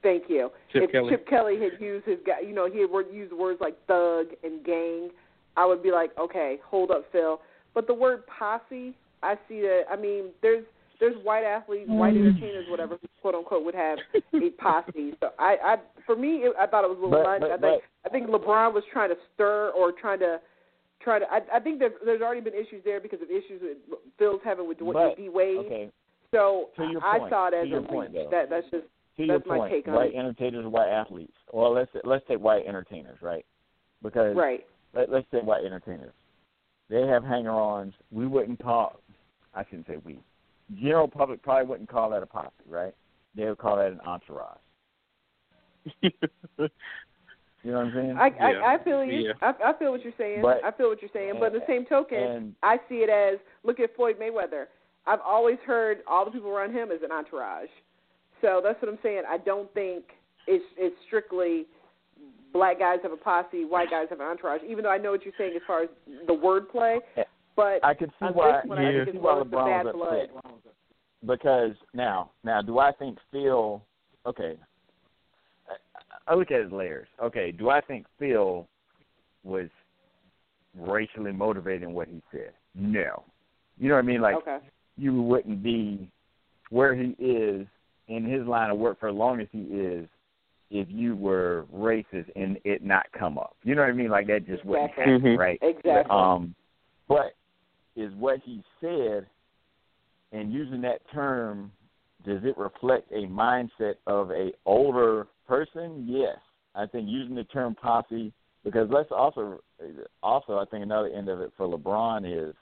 Thank 0.03 0.25
you. 0.29 0.51
Chip 0.73 0.85
if 0.85 0.93
Kelly. 0.93 1.11
Chip 1.11 1.29
Kelly 1.29 1.61
had 1.61 1.81
used 1.81 2.07
his 2.07 2.19
guy, 2.27 2.41
you 2.41 2.55
know, 2.55 2.69
he 2.71 2.81
had 2.81 2.91
used 3.15 3.33
words 3.33 3.61
like 3.61 3.77
thug 3.87 4.29
and 4.43 4.65
gang, 4.65 5.11
I 5.57 5.67
would 5.67 5.83
be 5.83 5.93
like, 5.93 6.11
okay, 6.19 6.59
hold 6.65 6.91
up, 6.91 7.05
Phil. 7.13 7.41
But 7.75 7.87
the 7.87 7.95
word 7.95 8.23
posse, 8.27 8.95
I 9.23 9.35
see 9.49 9.61
that. 9.61 9.83
I 9.91 9.97
mean, 9.97 10.27
there's 10.41 10.65
there's 11.03 11.17
white 11.25 11.43
athletes, 11.43 11.91
white 11.91 12.15
Mm. 12.15 12.29
entertainers, 12.29 12.67
whatever, 12.71 12.97
who, 13.03 13.09
quote 13.21 13.35
unquote, 13.35 13.65
would 13.65 13.75
have 13.75 13.99
a 14.15 14.51
posse. 14.51 15.15
So 15.19 15.31
I, 15.37 15.57
I, 15.65 15.77
for 16.07 16.15
me, 16.15 16.45
it, 16.47 16.55
I 16.59 16.67
thought 16.69 16.85
it 16.85 16.91
was 16.91 16.99
a 16.99 17.03
little 17.03 17.11
But- 17.23 17.41
much. 17.41 17.41
but- 17.41 17.51
I 17.51 17.59
think 17.59 17.83
I 18.07 18.09
think 18.09 18.27
LeBron 18.29 18.73
was 18.73 18.85
trying 18.93 19.11
to 19.11 19.17
stir 19.35 19.71
or 19.77 19.91
trying 19.93 20.21
to. 20.21 20.41
Try 21.01 21.19
to. 21.19 21.27
I, 21.33 21.41
I 21.55 21.59
think 21.59 21.81
there's 21.81 21.95
there's 22.05 22.23
already 22.23 22.41
been 22.41 22.55
issues 22.55 22.85
there 22.85 23.01
because 23.01 23.21
of 23.21 23.29
issues 23.29 23.61
with 23.61 23.79
Phil's 24.21 24.41
having 24.45 24.69
with 24.69 24.79
Dw- 24.79 24.93
But- 24.93 25.17
D 25.17 25.29
Wade. 25.29 25.59
okay. 25.67 25.91
So 26.31 26.71
To 26.77 26.85
your 26.85 27.05
I 27.05 27.19
point, 27.19 27.31
saw 27.31 27.49
it 27.49 27.51
to 27.51 27.57
as 27.63 27.69
your 27.69 27.81
a 27.81 27.83
point, 27.83 28.13
though. 28.13 28.29
That 28.31 28.49
that's 28.49 28.71
just 28.71 28.87
to 29.17 29.25
your 29.25 29.39
That's 29.39 29.49
my 29.49 29.59
point, 29.59 29.73
take 29.73 29.89
on 29.89 29.95
it. 29.95 29.97
white 29.97 30.15
it. 30.15 30.17
entertainers, 30.19 30.65
white 30.67 30.89
athletes. 30.89 31.35
Well, 31.53 31.73
let's 31.73 31.91
let's 32.05 32.25
take 32.29 32.39
white 32.39 32.65
entertainers, 32.67 33.19
right? 33.21 33.45
Because 34.01 34.37
right. 34.37 34.65
let, 34.95 35.11
let's 35.11 35.27
say 35.33 35.39
white 35.41 35.65
entertainers. 35.65 36.15
They 36.89 37.03
have 37.07 37.25
hanger-ons. 37.25 37.95
We 38.13 38.29
wouldn't 38.29 38.63
call. 38.63 39.01
I 39.55 39.65
shouldn't 39.65 39.89
say 39.89 39.97
we. 40.05 40.21
General 40.81 41.09
public 41.09 41.43
probably 41.43 41.67
wouldn't 41.69 41.89
call 41.89 42.11
that 42.11 42.23
a 42.23 42.27
posse, 42.27 42.51
right? 42.69 42.95
They 43.35 43.45
would 43.45 43.59
call 43.59 43.77
that 43.77 43.93
an 43.93 44.01
entourage. 44.01 44.59
You 47.65 47.71
know 47.71 47.79
what 47.79 47.87
I'm 47.87 47.93
saying? 47.95 48.17
I, 48.19 48.27
Yeah. 48.27 48.61
I 48.61 48.75
I 48.75 48.83
feel 48.83 49.05
you. 49.05 49.19
Yeah. 49.29 49.33
I, 49.41 49.71
I 49.71 49.79
feel 49.79 49.93
what 49.93 50.03
you're 50.03 50.13
saying. 50.19 50.43
But- 50.43 50.65
I 50.65 50.73
feel 50.73 50.89
what 50.89 51.01
you're 51.01 51.11
saying. 51.13 51.35
But 51.39 51.53
in 51.55 51.61
the 51.61 51.67
same 51.67 51.87
token, 51.87 52.19
and 52.19 52.55
I 52.63 52.79
see 52.89 52.97
it 53.07 53.09
as 53.09 53.39
look 53.63 53.79
at 53.81 53.95
Floyd 53.95 54.17
Mayweather. 54.21 54.67
I've 55.07 55.21
always 55.21 55.59
heard 55.65 55.99
all 56.07 56.25
the 56.25 56.31
people 56.31 56.51
around 56.51 56.73
him 56.73 56.91
as 56.91 57.03
an 57.03 57.11
entourage. 57.13 57.69
So 58.41 58.61
that's 58.63 58.81
what 58.83 58.91
I'm 58.91 58.99
saying. 59.03 59.23
I 59.29 59.39
don't 59.39 59.73
think 59.75 60.05
it's 60.47 60.65
it's 60.77 60.97
strictly 61.07 61.67
black 62.53 62.79
guys 62.81 62.99
have 63.03 63.13
a 63.13 63.17
posse, 63.17 63.65
white 63.65 63.91
guys 63.91 64.09
have 64.11 64.21
an 64.21 64.27
entourage. 64.27 64.61
Even 64.69 64.83
though 64.85 64.91
I 64.91 64.99
know 64.99 65.13
what 65.13 65.25
you're 65.25 65.35
saying 65.39 65.53
as 65.55 65.63
far 65.67 65.85
as 65.85 65.89
the 66.27 66.33
wordplay, 66.35 66.99
but 67.57 67.85
I 67.85 67.95
can 67.95 68.09
see 68.09 68.27
why. 68.33 68.61
one, 68.65 68.79
I 68.79 68.93
think 68.93 69.05
see 69.07 69.11
it's 69.11 69.19
why 69.23 69.33
more 69.33 69.41
of 69.43 69.47
LeBron 69.49 69.85
was 69.85 69.95
blood. 69.95 70.45
upset. 70.45 70.75
Because 71.25 71.73
now, 71.95 72.31
now, 72.43 72.63
do 72.63 72.79
I 72.79 72.93
think 72.93 73.19
Phil? 73.31 73.81
Okay, 74.27 74.57
I, 76.27 76.35
look 76.35 76.51
at 76.51 76.63
his 76.63 76.73
layers. 76.73 77.09
Okay, 77.23 77.53
do 77.53 77.71
I 77.71 77.81
think 77.81 78.07
Phil 78.19 78.67
was 79.45 79.69
racially 80.77 81.33
motivated 81.33 81.83
in 81.83 81.93
what 81.93 82.09
he 82.09 82.23
said? 82.31 82.53
No. 82.75 83.25
You 83.79 83.89
know 83.89 83.95
what 83.95 84.05
I 84.05 84.07
mean? 84.07 84.21
Like 84.21 84.37
okay. 84.37 84.59
you 84.97 85.21
wouldn't 85.23 85.63
be 85.63 86.09
where 86.71 86.95
he 86.95 87.11
is 87.19 87.67
in 88.09 88.25
his 88.25 88.47
line 88.47 88.71
of 88.71 88.79
work 88.79 89.01
for 89.01 89.09
as 89.09 89.15
long 89.15 89.41
as 89.41 89.49
he 89.53 89.63
is 89.63 90.09
if 90.71 90.89
you 90.91 91.15
were 91.17 91.67
racist 91.75 92.31
and 92.35 92.59
it 92.65 92.83
not 92.83 93.07
come 93.17 93.39
up. 93.39 93.57
You 93.63 93.75
know 93.75 93.83
what 93.83 93.91
I 93.91 93.95
mean? 93.95 94.11
Like 94.11 94.27
that 94.29 94.47
just 94.47 94.65
wouldn't 94.65 94.91
happen, 94.93 95.21
Mhm. 95.21 95.39
right? 95.39 95.59
Exactly. 95.63 96.11
Um, 96.11 96.55
but 97.09 97.35
is 97.97 98.13
what 98.15 98.41
he 98.45 98.63
said 98.81 99.27
and 100.33 100.53
using 100.53 100.81
that 100.83 101.01
term, 101.13 101.71
does 102.25 102.41
it 102.45 102.57
reflect 102.57 103.11
a 103.13 103.27
mindset 103.27 103.95
of 104.07 104.31
a 104.31 104.51
older 104.65 105.27
person? 105.47 106.07
Yes. 106.09 106.39
I 106.75 106.87
think 106.87 107.09
using 107.09 107.35
the 107.35 107.45
term 107.45 107.75
posse 107.75 108.33
because 108.65 108.89
let's 108.91 109.11
also 109.11 109.61
also 110.23 110.59
I 110.59 110.65
think 110.67 110.85
another 110.85 111.09
end 111.09 111.29
of 111.29 111.41
it 111.41 111.53
for 111.57 111.67
LeBron 111.67 112.49
is 112.49 112.55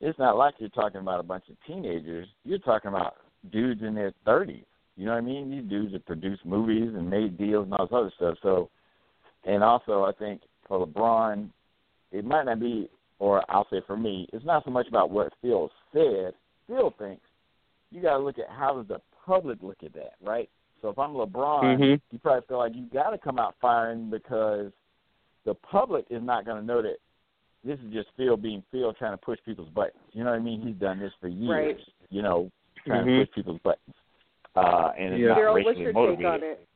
it's 0.00 0.18
not 0.18 0.36
like 0.36 0.54
you're 0.58 0.68
talking 0.70 1.00
about 1.00 1.20
a 1.20 1.24
bunch 1.24 1.44
of 1.48 1.56
teenagers. 1.66 2.28
You're 2.44 2.58
talking 2.58 2.88
about 2.88 3.14
dudes 3.50 3.82
in 3.82 3.94
their 3.94 4.12
thirties. 4.24 4.64
You 4.96 5.06
know 5.06 5.12
what 5.12 5.18
I 5.18 5.22
mean? 5.22 5.50
These 5.50 5.70
dudes 5.70 5.92
have 5.92 6.04
produced 6.06 6.44
movies 6.44 6.90
and 6.94 7.08
made 7.08 7.38
deals 7.38 7.64
and 7.64 7.74
all 7.74 7.86
this 7.86 7.94
other 7.94 8.12
stuff. 8.16 8.36
So 8.42 8.68
and 9.44 9.62
also 9.62 10.04
I 10.04 10.12
think 10.18 10.42
for 10.66 10.86
LeBron, 10.86 11.48
it 12.12 12.24
might 12.24 12.44
not 12.44 12.60
be, 12.60 12.88
or 13.18 13.42
I'll 13.50 13.66
say 13.70 13.80
for 13.86 13.96
me, 13.96 14.28
it's 14.32 14.44
not 14.44 14.64
so 14.64 14.70
much 14.70 14.88
about 14.88 15.10
what 15.10 15.32
Phil 15.42 15.70
said. 15.92 16.34
Phil 16.66 16.94
thinks 16.98 17.22
you 17.90 18.02
got 18.02 18.18
to 18.18 18.22
look 18.22 18.38
at 18.38 18.48
how 18.48 18.74
does 18.74 18.86
the 18.88 19.00
public 19.24 19.58
look 19.62 19.78
at 19.84 19.92
that, 19.94 20.14
right? 20.22 20.48
So 20.80 20.88
if 20.90 20.98
I'm 20.98 21.14
LeBron, 21.14 21.78
Mhm. 21.78 22.00
you 22.10 22.18
probably 22.18 22.46
feel 22.46 22.58
like 22.58 22.74
you 22.74 22.86
got 22.92 23.10
to 23.10 23.18
come 23.18 23.38
out 23.38 23.56
firing 23.60 24.10
because 24.10 24.72
the 25.44 25.54
public 25.54 26.06
is 26.10 26.22
not 26.22 26.44
going 26.44 26.60
to 26.60 26.64
know 26.66 26.82
that 26.82 26.98
this 27.64 27.78
is 27.80 27.92
just 27.92 28.08
Phil 28.16 28.36
being 28.36 28.62
Phil 28.70 28.92
trying 28.92 29.12
to 29.12 29.18
push 29.18 29.38
people's 29.44 29.70
buttons. 29.70 30.02
You 30.12 30.22
know 30.22 30.30
what 30.30 30.38
I 30.38 30.42
mean? 30.42 30.60
He's 30.60 30.76
done 30.76 31.00
this 31.00 31.12
for 31.20 31.28
years. 31.28 31.76
Right. 31.76 31.78
You 32.10 32.22
know, 32.22 32.50
trying 32.86 33.04
Mhm. 33.04 33.18
to 33.20 33.26
push 33.26 33.34
people's 33.34 33.60
buttons. 33.62 33.96
Uh, 34.54 34.92
and 34.96 35.14
it's 35.14 35.20
Yeah. 35.22 35.28
not 35.28 35.34
Darrell, 35.36 35.54
what's 35.54 35.66
racially 35.66 35.84
your 35.84 35.92
motivated. 35.92 36.24
take 36.24 36.32
on 36.32 36.42
it? 36.44 36.68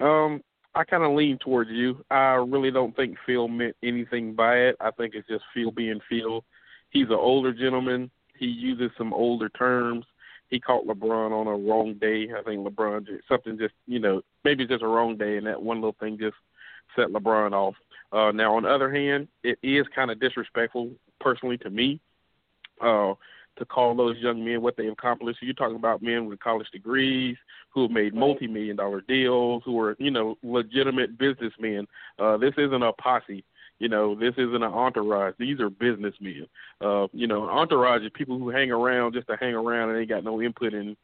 Um, 0.00 0.44
I 0.74 0.84
kind 0.84 1.02
of 1.02 1.12
lean 1.12 1.38
towards 1.38 1.70
you. 1.70 2.04
I 2.10 2.34
really 2.34 2.70
don't 2.70 2.96
think 2.96 3.16
Phil 3.26 3.48
meant 3.48 3.76
anything 3.82 4.34
by 4.34 4.56
it. 4.56 4.76
I 4.80 4.90
think 4.90 5.14
it's 5.14 5.28
just 5.28 5.44
Phil 5.54 5.70
being 5.70 6.00
Phil. 6.08 6.44
He's 6.90 7.08
an 7.08 7.12
older 7.12 7.52
gentleman. 7.52 8.10
He 8.38 8.46
uses 8.46 8.90
some 8.96 9.12
older 9.12 9.48
terms. 9.50 10.06
He 10.48 10.60
caught 10.60 10.86
LeBron 10.86 11.30
on 11.32 11.46
a 11.46 11.56
wrong 11.56 11.94
day. 11.94 12.28
I 12.36 12.42
think 12.42 12.66
LeBron 12.66 13.06
just, 13.06 13.28
something 13.28 13.58
just 13.58 13.74
you 13.86 13.98
know 13.98 14.22
maybe 14.44 14.66
just 14.66 14.82
a 14.82 14.88
wrong 14.88 15.16
day, 15.16 15.36
and 15.36 15.46
that 15.46 15.62
one 15.62 15.78
little 15.78 15.96
thing 15.98 16.18
just 16.18 16.36
set 16.96 17.08
LeBron 17.08 17.52
off. 17.52 17.74
Uh, 18.12 18.32
now 18.32 18.56
on 18.56 18.64
the 18.64 18.68
other 18.68 18.92
hand, 18.92 19.28
it 19.42 19.58
is 19.62 19.86
kind 19.94 20.10
of 20.10 20.20
disrespectful 20.20 20.90
personally 21.20 21.56
to 21.58 21.70
me. 21.70 22.00
Uh, 22.80 23.14
to 23.58 23.64
call 23.64 23.94
those 23.94 24.16
young 24.18 24.44
men 24.44 24.62
what 24.62 24.76
they've 24.76 24.92
accomplished. 24.92 25.40
You're 25.42 25.54
talking 25.54 25.76
about 25.76 26.02
men 26.02 26.26
with 26.26 26.40
college 26.40 26.70
degrees 26.72 27.36
who 27.70 27.82
have 27.82 27.90
made 27.90 28.14
multi-million 28.14 28.76
dollar 28.76 29.02
deals, 29.02 29.62
who 29.64 29.78
are, 29.80 29.96
you 29.98 30.10
know, 30.10 30.36
legitimate 30.42 31.18
businessmen. 31.18 31.86
Uh, 32.18 32.36
this 32.36 32.54
isn't 32.56 32.82
a 32.82 32.92
posse. 32.94 33.44
You 33.78 33.88
know, 33.88 34.14
this 34.14 34.34
isn't 34.34 34.62
an 34.62 34.62
entourage. 34.62 35.34
These 35.38 35.58
are 35.60 35.68
businessmen. 35.68 36.46
Uh, 36.80 37.08
you 37.12 37.26
know, 37.26 37.44
an 37.44 37.50
entourage 37.50 38.02
is 38.02 38.10
people 38.14 38.38
who 38.38 38.48
hang 38.48 38.70
around 38.70 39.14
just 39.14 39.26
to 39.26 39.36
hang 39.36 39.54
around 39.54 39.90
and 39.90 39.98
they 39.98 40.06
got 40.06 40.24
no 40.24 40.40
input 40.40 40.72
and 40.72 40.96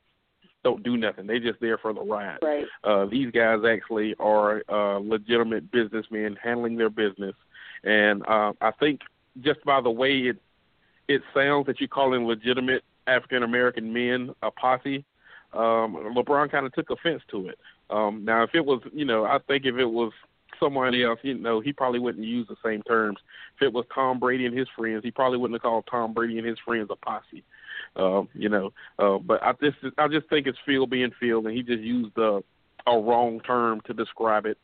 don't 0.64 0.83
do 0.83 0.97
nothing. 0.97 1.26
They 1.26 1.38
just 1.38 1.61
there 1.61 1.78
for 1.78 1.93
the 1.93 2.00
ride. 2.00 2.38
Right. 2.43 2.64
Uh, 2.85 3.07
these 3.07 3.31
guys 3.31 3.61
actually 3.69 4.14
are 4.19 4.62
uh, 4.69 4.99
legitimate 4.99 5.71
businessmen 5.71 6.37
handling 6.43 6.76
their 6.76 6.90
business, 6.90 7.35
and 7.85 8.26
uh, 8.26 8.52
I 8.61 8.73
think 8.73 9.00
just 9.40 9.64
by 9.64 9.81
the 9.81 9.90
way 9.90 10.19
it 10.19 10.37
it 11.09 11.23
sounds 11.35 11.67
that 11.67 11.81
you're 11.81 11.88
calling 11.88 12.27
legitimate 12.27 12.85
African 13.07 13.43
American 13.43 13.93
men 13.93 14.35
a 14.43 14.50
posse. 14.50 15.05
Um, 15.53 16.15
LeBron 16.15 16.50
kind 16.50 16.67
of 16.67 16.75
took 16.75 16.91
offense 16.91 17.23
to 17.31 17.49
it. 17.49 17.59
Um, 17.91 18.25
now, 18.25 18.43
if 18.43 18.50
it 18.55 18.65
was, 18.65 18.83
you 18.93 19.07
know, 19.07 19.25
I 19.25 19.38
think 19.49 19.65
if 19.65 19.77
it 19.77 19.87
was 19.87 20.12
someone 20.61 20.95
else, 20.95 21.19
you 21.23 21.35
know, 21.35 21.61
he 21.61 21.73
probably 21.73 22.00
wouldn't 22.00 22.25
use 22.25 22.47
the 22.49 22.57
same 22.62 22.83
terms. 22.83 23.19
If 23.57 23.62
it 23.62 23.73
was 23.73 23.87
Tom 23.95 24.19
Brady 24.19 24.45
and 24.45 24.57
his 24.57 24.69
friends, 24.77 25.03
he 25.03 25.11
probably 25.11 25.38
wouldn't 25.38 25.57
have 25.57 25.62
called 25.62 25.88
Tom 25.91 26.12
Brady 26.12 26.38
and 26.38 26.47
his 26.47 26.59
friends 26.65 26.88
a 26.91 26.97
posse. 26.97 27.45
Um, 27.97 28.29
you 28.35 28.49
know, 28.49 28.73
uh, 28.99 29.19
but 29.19 29.43
I 29.43 29.53
just 29.62 29.79
I 29.97 30.09
just 30.09 30.29
think 30.29 30.47
it's 30.47 30.59
Phil 30.67 30.87
being 30.87 31.12
Phil, 31.19 31.47
and 31.47 31.57
he 31.57 31.62
just 31.62 31.81
used 31.81 32.17
a 32.19 32.43
a 32.87 32.99
wrong 32.99 33.41
term 33.41 33.81
to 33.87 33.95
describe 33.95 34.47
it. 34.47 34.59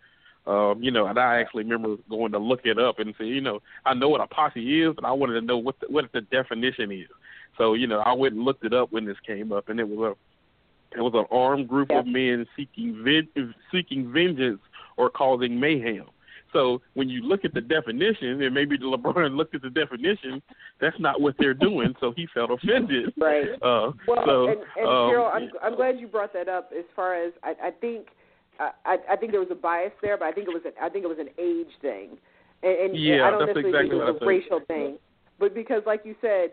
Um, 0.46 0.82
you 0.82 0.90
know, 0.90 1.06
and 1.06 1.18
I 1.18 1.40
actually 1.40 1.64
remember 1.64 1.96
going 2.10 2.32
to 2.32 2.38
look 2.38 2.60
it 2.64 2.78
up 2.78 2.98
and 2.98 3.14
say, 3.18 3.24
you 3.24 3.40
know, 3.40 3.60
I 3.86 3.94
know 3.94 4.10
what 4.10 4.20
a 4.20 4.26
posse 4.26 4.82
is, 4.82 4.94
but 4.94 5.04
I 5.04 5.12
wanted 5.12 5.40
to 5.40 5.46
know 5.46 5.56
what 5.56 5.80
the, 5.80 5.86
what 5.88 6.04
the 6.12 6.20
definition 6.20 6.92
is. 6.92 7.08
So, 7.56 7.72
you 7.74 7.86
know, 7.86 8.00
I 8.00 8.12
went 8.12 8.34
and 8.34 8.44
looked 8.44 8.64
it 8.64 8.74
up 8.74 8.92
when 8.92 9.06
this 9.06 9.16
came 9.26 9.52
up, 9.52 9.68
and 9.68 9.80
it 9.80 9.88
was 9.88 10.12
a 10.12 10.96
it 10.96 11.00
was 11.00 11.14
an 11.14 11.24
armed 11.36 11.66
group 11.68 11.90
of 11.90 12.06
men 12.06 12.46
seeking 12.56 13.02
ven- 13.04 13.54
seeking 13.72 14.12
vengeance 14.12 14.60
or 14.96 15.10
causing 15.10 15.58
mayhem. 15.58 16.06
So 16.52 16.80
when 16.94 17.08
you 17.08 17.22
look 17.22 17.44
at 17.44 17.52
the 17.52 17.60
definition, 17.60 18.40
and 18.40 18.54
maybe 18.54 18.78
LeBron 18.78 19.36
looked 19.36 19.54
at 19.56 19.62
the 19.62 19.70
definition, 19.70 20.40
that's 20.80 20.98
not 21.00 21.20
what 21.20 21.34
they're 21.38 21.52
doing. 21.52 21.94
So 22.00 22.12
he 22.16 22.26
felt 22.32 22.50
offended. 22.50 23.12
Right. 23.24 23.48
Uh, 23.62 23.92
Well, 24.06 24.22
so, 24.26 24.46
and, 24.48 24.60
and 24.76 24.88
um, 24.88 25.10
Gerald, 25.10 25.32
I'm 25.34 25.50
I'm 25.62 25.76
glad 25.76 25.98
you 25.98 26.06
brought 26.06 26.32
that 26.34 26.48
up. 26.48 26.70
As 26.76 26.84
far 26.94 27.14
as 27.14 27.32
I, 27.42 27.54
I 27.64 27.70
think, 27.70 28.08
I 28.58 28.96
I 29.10 29.16
think 29.16 29.32
there 29.32 29.40
was 29.40 29.50
a 29.50 29.54
bias 29.56 29.92
there, 30.02 30.16
but 30.16 30.26
I 30.26 30.32
think 30.32 30.48
it 30.48 30.52
was 30.54 30.62
an, 30.64 30.72
I 30.80 30.88
think 30.88 31.04
it 31.04 31.08
was 31.08 31.18
an 31.18 31.30
age 31.38 31.72
thing, 31.80 32.18
and, 32.62 32.78
and 32.78 32.98
Yeah, 32.98 33.26
I 33.26 33.30
don't 33.30 33.40
that's 33.40 33.56
necessarily 33.56 33.70
exactly 33.70 33.90
think 33.90 34.02
it 34.08 34.12
was 34.12 34.22
a 34.22 34.26
racial 34.26 34.60
thing, 34.66 34.98
but 35.38 35.54
because 35.54 35.82
like 35.86 36.02
you 36.04 36.14
said, 36.20 36.52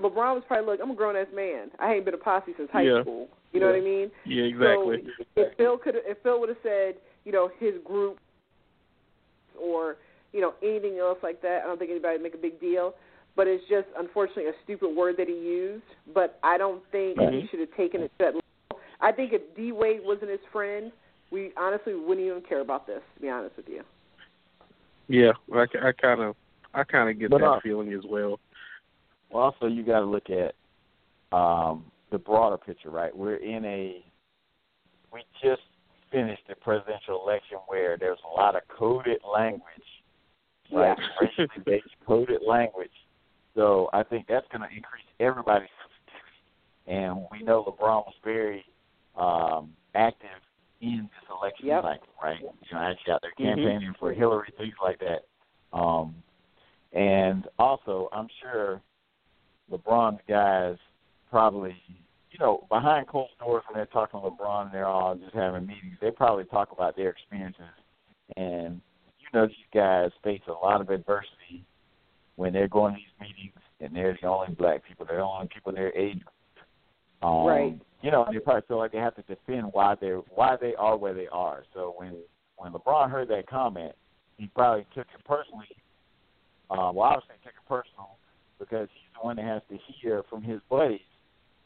LeBron 0.00 0.34
was 0.34 0.44
probably 0.46 0.66
look, 0.66 0.80
I'm 0.82 0.90
a 0.90 0.94
grown 0.94 1.16
ass 1.16 1.26
man. 1.34 1.70
I 1.80 1.94
ain't 1.94 2.04
been 2.04 2.14
a 2.14 2.18
posse 2.18 2.52
since 2.56 2.70
high 2.70 2.82
Yeah. 2.82 3.02
school. 3.02 3.28
You 3.52 3.60
know 3.60 3.66
what 3.66 3.74
I 3.76 3.80
mean? 3.80 4.10
yeah, 4.24 4.44
exactly. 4.44 5.04
So 5.04 5.42
if 5.42 5.56
Phil 5.56 5.76
could, 5.76 5.96
if 5.96 6.18
Phil 6.22 6.40
would 6.40 6.48
have 6.48 6.58
said, 6.62 6.94
you 7.24 7.32
know, 7.32 7.50
his 7.58 7.74
group, 7.84 8.18
or 9.60 9.96
you 10.32 10.40
know 10.40 10.54
anything 10.62 10.98
else 10.98 11.18
like 11.22 11.42
that, 11.42 11.62
I 11.62 11.66
don't 11.66 11.78
think 11.78 11.90
anybody 11.90 12.14
would 12.14 12.22
make 12.22 12.34
a 12.34 12.38
big 12.38 12.60
deal. 12.60 12.94
But 13.34 13.46
it's 13.46 13.64
just 13.68 13.86
unfortunately 13.98 14.46
a 14.46 14.52
stupid 14.64 14.94
word 14.94 15.16
that 15.18 15.26
he 15.26 15.34
used. 15.34 15.84
But 16.14 16.38
I 16.42 16.58
don't 16.58 16.82
think 16.92 17.18
he 17.18 17.24
Mhm. 17.24 17.50
should 17.50 17.60
have 17.60 17.74
taken 17.76 18.02
it 18.02 18.10
to 18.18 18.18
that 18.18 18.34
level. 18.34 18.80
I 19.00 19.10
think 19.12 19.32
if 19.32 19.42
D 19.54 19.72
Wade 19.72 20.04
wasn't 20.04 20.30
his 20.30 20.40
friend, 20.52 20.92
we 21.32 21.50
honestly 21.56 21.94
wouldn't 21.94 22.26
even 22.26 22.42
care 22.42 22.60
about 22.60 22.86
this. 22.86 23.00
To 23.14 23.20
be 23.20 23.28
honest 23.28 23.56
with 23.56 23.68
you. 23.68 23.82
Yeah, 25.08 25.32
I, 25.52 25.62
I 25.88 25.92
kind 25.92 26.20
of, 26.20 26.36
I 26.74 26.84
kind 26.84 27.10
of 27.10 27.18
get 27.18 27.30
But, 27.30 27.40
that 27.40 27.46
uh, 27.46 27.60
feeling 27.62 27.92
as 27.92 28.04
well. 28.08 28.38
Well, 29.30 29.42
also 29.44 29.66
you 29.66 29.82
got 29.82 30.00
to 30.00 30.06
look 30.06 30.28
at 30.30 30.54
um, 31.36 31.84
the 32.10 32.18
broader 32.18 32.58
picture, 32.58 32.90
right? 32.90 33.16
We're 33.16 33.36
in 33.36 33.64
a 33.64 34.04
we 35.12 35.22
just 35.42 35.62
finished 36.10 36.42
the 36.48 36.54
presidential 36.54 37.22
election 37.26 37.58
where 37.66 37.96
there's 37.98 38.18
a 38.30 38.34
lot 38.34 38.54
of 38.54 38.62
coded 38.68 39.18
language, 39.30 39.62
right? 40.72 40.96
Yeah. 40.98 41.04
Racially 41.20 41.48
based 41.66 41.88
coded 42.06 42.40
language. 42.46 42.90
So 43.54 43.90
I 43.92 44.02
think 44.02 44.26
that's 44.28 44.46
going 44.50 44.62
to 44.62 44.74
increase 44.74 45.04
everybody's 45.20 45.68
sensitivity. 46.86 47.02
And 47.02 47.26
we 47.30 47.44
know 47.44 47.64
LeBron 47.64 48.06
was 48.06 48.14
very 48.24 48.64
um, 49.16 49.72
active 49.94 50.40
in 50.82 51.08
this 51.08 51.30
election 51.30 51.66
Yep. 51.66 51.82
cycle, 51.82 52.08
right? 52.22 52.40
You 52.40 52.48
know, 52.72 52.78
actually 52.78 53.12
out 53.12 53.22
there 53.22 53.32
Mhm. 53.38 53.54
campaigning 53.54 53.94
for 53.94 54.12
Hillary, 54.12 54.50
things 54.58 54.74
like 54.82 54.98
that. 54.98 55.24
Um, 55.72 56.22
and 56.92 57.48
also, 57.58 58.08
I'm 58.12 58.28
sure 58.40 58.82
LeBron's 59.70 60.20
guys 60.26 60.76
probably, 61.30 61.80
you 62.30 62.38
know, 62.38 62.66
behind 62.68 63.06
closed 63.06 63.38
doors 63.38 63.62
when 63.68 63.76
they're 63.76 63.86
talking 63.86 64.20
to 64.20 64.26
LeBron 64.26 64.64
and 64.66 64.72
they're 64.72 64.86
all 64.86 65.14
just 65.14 65.34
having 65.34 65.66
meetings, 65.66 65.98
they 66.00 66.10
probably 66.10 66.44
talk 66.44 66.72
about 66.72 66.96
their 66.96 67.10
experiences. 67.10 67.64
And 68.36 68.82
you 69.20 69.28
know, 69.32 69.46
these 69.46 69.56
guys 69.72 70.10
face 70.22 70.42
a 70.48 70.52
lot 70.52 70.80
of 70.80 70.90
adversity 70.90 71.64
when 72.36 72.52
they're 72.52 72.68
going 72.68 72.94
to 72.94 73.00
these 73.00 73.20
meetings 73.20 73.56
and 73.80 73.94
they're 73.94 74.18
the 74.20 74.26
only 74.26 74.54
black 74.54 74.84
people, 74.84 75.06
they're 75.06 75.18
the 75.18 75.22
only 75.22 75.48
people 75.48 75.70
in 75.70 75.76
their 75.76 75.96
age 75.96 76.18
group. 76.18 76.66
Um, 77.22 77.46
Right. 77.46 77.80
You 78.02 78.10
know, 78.10 78.24
and 78.24 78.34
they 78.34 78.40
probably 78.40 78.62
feel 78.66 78.78
like 78.78 78.92
they 78.92 78.98
have 78.98 79.14
to 79.16 79.22
defend 79.22 79.68
why 79.72 79.94
they're 80.00 80.18
why 80.34 80.56
they 80.60 80.74
are 80.74 80.96
where 80.96 81.14
they 81.14 81.28
are. 81.28 81.64
So 81.74 81.94
when 81.96 82.16
when 82.56 82.72
LeBron 82.72 83.10
heard 83.10 83.28
that 83.28 83.48
comment, 83.48 83.92
he 84.38 84.48
probably 84.48 84.86
took 84.94 85.06
it 85.14 85.24
personally. 85.24 85.68
Uh, 86.70 86.90
well, 86.92 87.10
obviously 87.10 87.36
took 87.44 87.52
it 87.52 87.68
personal 87.68 88.16
because 88.58 88.88
he's 88.92 89.12
the 89.20 89.24
one 89.24 89.36
that 89.36 89.44
has 89.44 89.62
to 89.70 89.76
hear 90.00 90.22
from 90.30 90.42
his 90.42 90.60
buddies, 90.70 91.00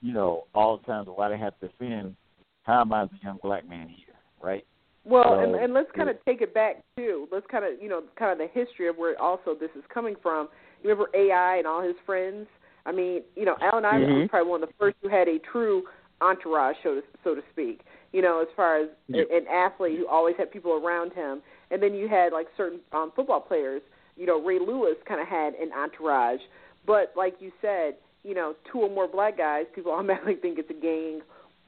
you 0.00 0.12
know, 0.12 0.44
all 0.54 0.78
the 0.78 0.84
times 0.84 1.08
why 1.14 1.28
they 1.28 1.38
have 1.38 1.58
to 1.60 1.68
defend 1.68 2.16
how 2.64 2.80
am 2.80 2.92
I 2.92 3.04
as 3.04 3.08
a 3.12 3.24
young 3.24 3.38
black 3.42 3.68
man 3.68 3.88
here, 3.88 4.14
right? 4.42 4.66
Well, 5.04 5.24
So- 5.24 5.38
and, 5.38 5.54
and 5.54 5.72
let's 5.72 5.90
kind 5.92 6.10
of 6.10 6.16
take 6.24 6.40
it 6.42 6.52
back 6.52 6.82
too. 6.96 7.28
Let's 7.30 7.46
kind 7.46 7.64
of, 7.64 7.80
you 7.80 7.88
know, 7.88 8.02
kind 8.18 8.32
of 8.32 8.38
the 8.38 8.48
history 8.52 8.88
of 8.88 8.96
where 8.98 9.20
also 9.22 9.54
this 9.54 9.70
is 9.76 9.84
coming 9.92 10.16
from. 10.20 10.48
You 10.82 10.90
remember 10.90 11.08
AI 11.14 11.58
and 11.58 11.66
all 11.66 11.80
his 11.80 11.94
friends? 12.04 12.48
I 12.84 12.92
mean, 12.92 13.22
you 13.36 13.44
know, 13.44 13.56
Allen 13.60 13.84
Iverson 13.84 14.14
was 14.14 14.24
Mhm. 14.24 14.30
probably 14.30 14.50
one 14.50 14.62
of 14.64 14.68
the 14.68 14.74
first 14.74 14.96
who 15.02 15.08
had 15.08 15.28
a 15.28 15.38
true 15.38 15.88
entourage, 16.20 16.76
so 16.82 16.94
to 16.96 17.02
so 17.24 17.34
to 17.34 17.42
speak. 17.52 17.80
You 18.12 18.22
know, 18.22 18.40
as 18.40 18.48
far 18.56 18.78
as 18.80 18.88
Yep. 19.08 19.28
an 19.30 19.46
athlete 19.48 19.98
who 19.98 20.06
always 20.06 20.36
had 20.36 20.50
people 20.50 20.72
around 20.72 21.12
him, 21.12 21.42
and 21.70 21.82
then 21.82 21.94
you 21.94 22.08
had 22.08 22.32
like 22.32 22.46
certain 22.56 22.80
um, 22.92 23.12
football 23.14 23.40
players. 23.40 23.82
You 24.16 24.26
know, 24.26 24.42
Ray 24.42 24.58
Lewis 24.58 24.96
kind 25.06 25.20
of 25.20 25.28
had 25.28 25.54
an 25.54 25.70
entourage, 25.76 26.40
but 26.86 27.12
like 27.16 27.34
you 27.40 27.52
said, 27.60 27.96
you 28.24 28.34
know, 28.34 28.54
two 28.72 28.78
or 28.80 28.88
more 28.88 29.06
black 29.06 29.36
guys, 29.36 29.66
people 29.74 29.92
automatically 29.96 30.36
think 30.36 30.58
it's 30.58 30.70
a 30.70 30.80
gang 30.80 31.20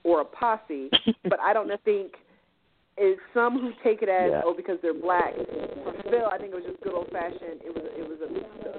or 0.05 0.23
a 0.23 0.25
posse. 0.25 0.91
but 1.29 1.39
I 1.41 1.53
don't 1.53 1.71
think 1.85 2.13
is 2.97 3.17
some 3.33 3.61
who 3.61 3.71
take 3.85 4.03
it 4.03 4.09
as 4.09 4.31
Yeah. 4.33 4.43
oh 4.45 4.55
because 4.55 4.79
they're 4.83 4.95
black. 4.95 5.35
For 5.85 5.95
Phil, 6.11 6.27
I 6.33 6.39
think 6.39 6.53
it 6.53 6.57
was 6.57 6.65
just 6.67 6.81
good 6.83 6.95
old 6.95 7.09
fashioned. 7.13 7.63
It 7.65 7.73
was 7.75 7.85
it 7.95 8.09
was 8.09 8.19
a, 8.25 8.29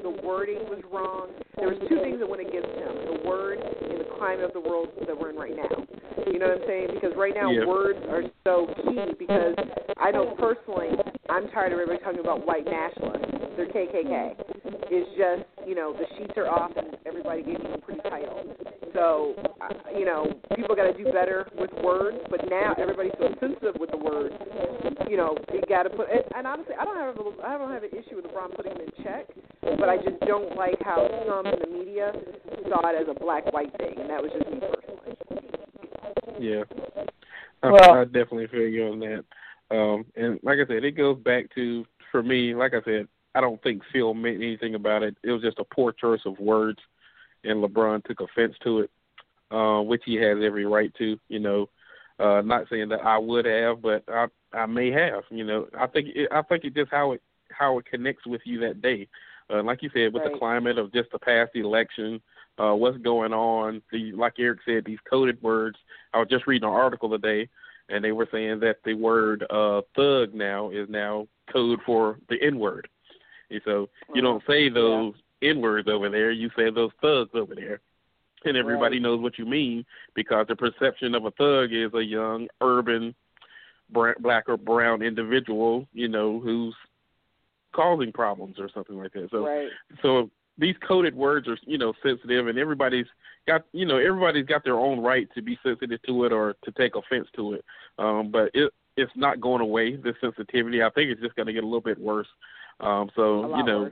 the, 0.04 0.12
the 0.12 0.22
wording 0.28 0.60
was 0.68 0.82
wrong. 0.92 1.30
There 1.60 1.68
was 1.70 1.80
two 1.89 2.00
things 2.00 2.20
that 2.20 2.30
went 2.30 2.42
against 2.42 2.72
him: 2.72 2.94
the 3.06 3.20
word 3.28 3.60
and 3.60 4.00
the 4.00 4.08
climate 4.18 4.46
of 4.46 4.54
the 4.54 4.63
world 4.63 4.89
that 5.06 5.16
we're 5.18 5.30
in 5.32 5.36
right 5.36 5.56
now. 5.56 5.84
You 6.28 6.39
know 6.39 6.50
what 6.56 6.62
I'm 6.62 6.68
saying? 6.68 6.88
Because 6.94 7.16
right 7.16 7.34
now 7.36 7.51
Yeah. 7.51 7.66
words 7.66 8.00
are 8.10 8.24
so 8.44 8.68
key. 8.84 9.13
Because 9.20 9.56
I 9.98 10.12
know 10.12 10.36
personally, 10.39 10.96
I'm 11.30 11.50
tired 11.50 11.74
of 11.74 11.80
everybody 11.80 12.00
talking 12.04 12.20
about 12.20 12.46
white 12.46 12.66
nationalists. 12.66 13.28
They're 13.58 13.68
KKK. 13.68 14.36
is 14.89 15.06
just 15.18 15.44
you 15.68 15.75
know 15.75 15.94
the 15.94 16.06
sheets 16.18 16.34
are 16.38 16.48
off 16.48 16.72
and 16.75 16.98
everybody 17.06 17.44
gave 17.44 17.60
you 17.62 17.74
a 17.74 17.78
pretty 17.78 18.01
title. 18.10 18.42
So 18.94 19.36
you 19.96 20.06
know 20.06 20.25
people 20.56 20.75
got 20.75 20.89
to 20.89 20.98
do 20.98 21.12
better 21.12 21.48
with 21.60 21.70
words, 21.84 22.18
but 22.30 22.42
now 22.50 22.74
everybody's 22.78 23.13
so 23.20 23.30
sensitive 23.39 23.75
with 23.80 23.92
the 23.92 23.98
words. 23.98 24.34
You 25.08 25.18
know 25.18 25.38
you 25.54 25.62
got 25.70 25.84
to 25.84 25.89
put 25.89 26.10
and, 26.10 26.24
and 26.36 26.48
honestly 26.48 26.74
I 26.80 26.86
don't 26.86 26.96
have 26.98 27.18
a, 27.18 27.24
I 27.46 27.58
don't 27.58 27.72
have 27.72 27.84
an 27.84 27.92
issue 27.92 28.16
with 28.16 28.25
LeBron 28.25 28.56
putting 28.56 28.72
him 28.74 28.82
in 28.82 29.04
check, 29.04 29.28
but 29.62 29.89
I 29.89 29.98
just 29.98 30.20
don't 30.22 30.56
like 30.56 30.78
how 30.82 31.08
some 31.28 31.46
in 31.48 31.60
the 31.60 31.68
media 31.68 32.12
saw 32.70 32.88
it 32.89 32.96
as 33.01 33.08
a 33.10 33.20
black 33.20 33.51
white 33.54 33.75
thing, 33.78 33.96
and 34.00 34.10
that 34.10 34.22
was 34.22 34.32
just 34.32 34.50
me 34.50 34.60
personally. 34.60 35.18
Yeah, 36.39 36.63
I, 37.63 37.72
Well- 37.72 37.94
I 37.94 38.06
definitely 38.06 38.48
feel 38.48 38.68
you 38.68 38.88
on 38.88 39.00
that. 39.00 39.25
Um, 39.72 40.06
and 40.16 40.39
like 40.42 40.58
I 40.58 40.66
said, 40.68 40.84
it 40.84 40.98
goes 40.98 41.18
back 41.20 41.54
to 41.56 41.86
for 42.12 42.24
me. 42.24 42.56
Like 42.56 42.74
I 42.74 42.82
said, 42.84 43.08
I 43.36 43.42
don't 43.42 43.62
think 43.62 43.84
Phil 43.94 44.13
meant 44.13 44.38
anything 44.38 44.75
about 44.75 45.04
it. 45.04 45.16
It 45.24 45.32
was 45.32 45.44
just 45.44 45.60
a 45.60 45.63
poor 45.63 45.92
choice 45.92 46.22
of 46.25 46.39
words, 46.39 46.80
and 47.44 47.63
LeBron 47.63 48.04
took 48.04 48.22
offense 48.22 48.56
to 48.63 48.80
it, 48.80 48.92
uh, 49.51 49.82
which 49.82 50.01
he 50.06 50.16
has 50.16 50.38
every 50.44 50.66
right 50.66 50.92
to. 50.98 51.20
You 51.28 51.39
know, 51.39 51.70
uh, 52.20 52.42
not 52.42 52.66
saying 52.70 52.89
that 52.89 53.01
I 53.06 53.18
would 53.18 53.46
have, 53.46 53.82
but 53.82 54.04
I 54.08 54.25
I 54.54 54.66
may 54.66 54.89
have. 54.92 55.24
You 55.30 55.44
know, 55.44 55.68
I 55.78 55.86
think 55.88 56.08
it, 56.16 56.30
I 56.32 56.42
think 56.42 56.63
it 56.63 56.74
just 56.74 56.89
how 56.92 57.12
it 57.12 57.22
how 57.51 57.78
it 57.78 57.86
connects 57.86 58.25
with 58.25 58.42
you 58.46 58.60
that 58.62 58.82
day. 58.82 59.08
Uh, 59.51 59.63
like 59.63 59.82
you 59.82 59.89
said, 59.94 60.13
with 60.13 60.24
Right. 60.24 60.32
the 60.32 60.38
climate 60.38 60.77
of 60.77 60.91
just 60.94 61.12
the 61.12 61.20
past 61.20 61.56
election, 61.56 62.22
uh, 62.58 62.74
what's 62.74 62.98
going 62.98 63.34
on. 63.34 63.82
The 63.91 64.12
like 64.12 64.34
Eric 64.38 64.60
said, 64.65 64.86
these 64.86 65.00
coded 65.10 65.41
words. 65.41 65.77
I 66.13 66.20
was 66.20 66.27
just 66.27 66.46
reading 66.48 66.68
an 66.68 66.75
article 66.75 67.10
today, 67.10 67.48
and 67.89 68.03
they 68.03 68.12
were 68.12 68.27
saying 68.32 68.60
that 68.60 68.77
the 68.84 68.94
word 68.94 69.46
uh, 69.50 69.82
thug 69.96 70.34
now 70.34 70.70
is 70.70 70.88
now 70.89 71.27
code 71.51 71.79
for 71.86 72.20
the 72.29 72.41
N 72.41 72.60
word. 72.60 72.88
And 73.50 73.62
so 73.65 73.89
you 74.13 74.22
don't 74.22 74.44
say 74.46 74.70
those 74.70 75.15
N 75.41 75.62
words 75.62 75.88
over 75.88 76.10
there, 76.10 76.32
you 76.32 76.50
say 76.56 76.70
those 76.70 76.91
thugs 77.01 77.32
over 77.34 77.56
there. 77.56 77.79
And 78.46 78.56
everybody 78.56 78.96
Right. 78.98 79.01
knows 79.01 79.20
what 79.20 79.38
you 79.38 79.46
mean 79.46 79.86
because 80.13 80.48
the 80.48 80.56
perception 80.56 81.13
of 81.15 81.25
a 81.25 81.32
thug 81.32 81.74
is 81.74 81.94
a 81.94 82.03
young, 82.03 82.48
urban, 82.62 83.13
black 83.89 84.48
or 84.48 84.56
brown 84.58 85.01
individual, 85.01 85.88
you 85.94 86.08
know, 86.08 86.39
who's 86.39 86.75
causing 87.74 88.12
problems 88.12 88.56
or 88.60 88.70
something 88.74 88.98
like 88.98 89.14
that. 89.14 89.30
So 89.32 89.46
right. 89.46 89.70
so 90.02 90.30
these 90.58 90.76
coded 90.86 91.16
words 91.16 91.48
are 91.48 91.58
you 91.66 91.78
know 91.78 91.94
sensitive 92.04 92.48
and 92.48 92.58
everybody's 92.58 93.06
got 93.48 93.64
you 93.72 93.86
know 93.86 93.98
everybody's 93.98 94.46
got 94.46 94.64
their 94.64 94.78
own 94.78 95.00
right 95.00 95.28
to 95.36 95.42
be 95.42 95.58
sensitive 95.64 96.02
to 96.04 96.26
it 96.26 96.34
or 96.34 96.56
to 96.64 96.72
take 96.74 96.96
offense 96.96 97.28
to 97.36 97.54
it. 97.54 97.66
Um 97.98 98.32
but 98.32 98.52
it 98.54 98.72
it's 98.98 99.12
not 99.16 99.40
going 99.40 99.62
away. 99.62 99.96
The 99.96 100.14
sensitivity 100.22 100.84
i 100.84 100.90
think 100.90 101.10
it's 101.10 101.22
just 101.22 101.36
going 101.36 101.48
to 101.48 101.54
get 101.54 101.64
a 101.64 101.68
little 101.68 101.82
bit 101.82 102.00
worse. 102.00 102.28
Um 102.80 103.10
so 103.16 103.56
you 103.58 103.64
know 103.64 103.92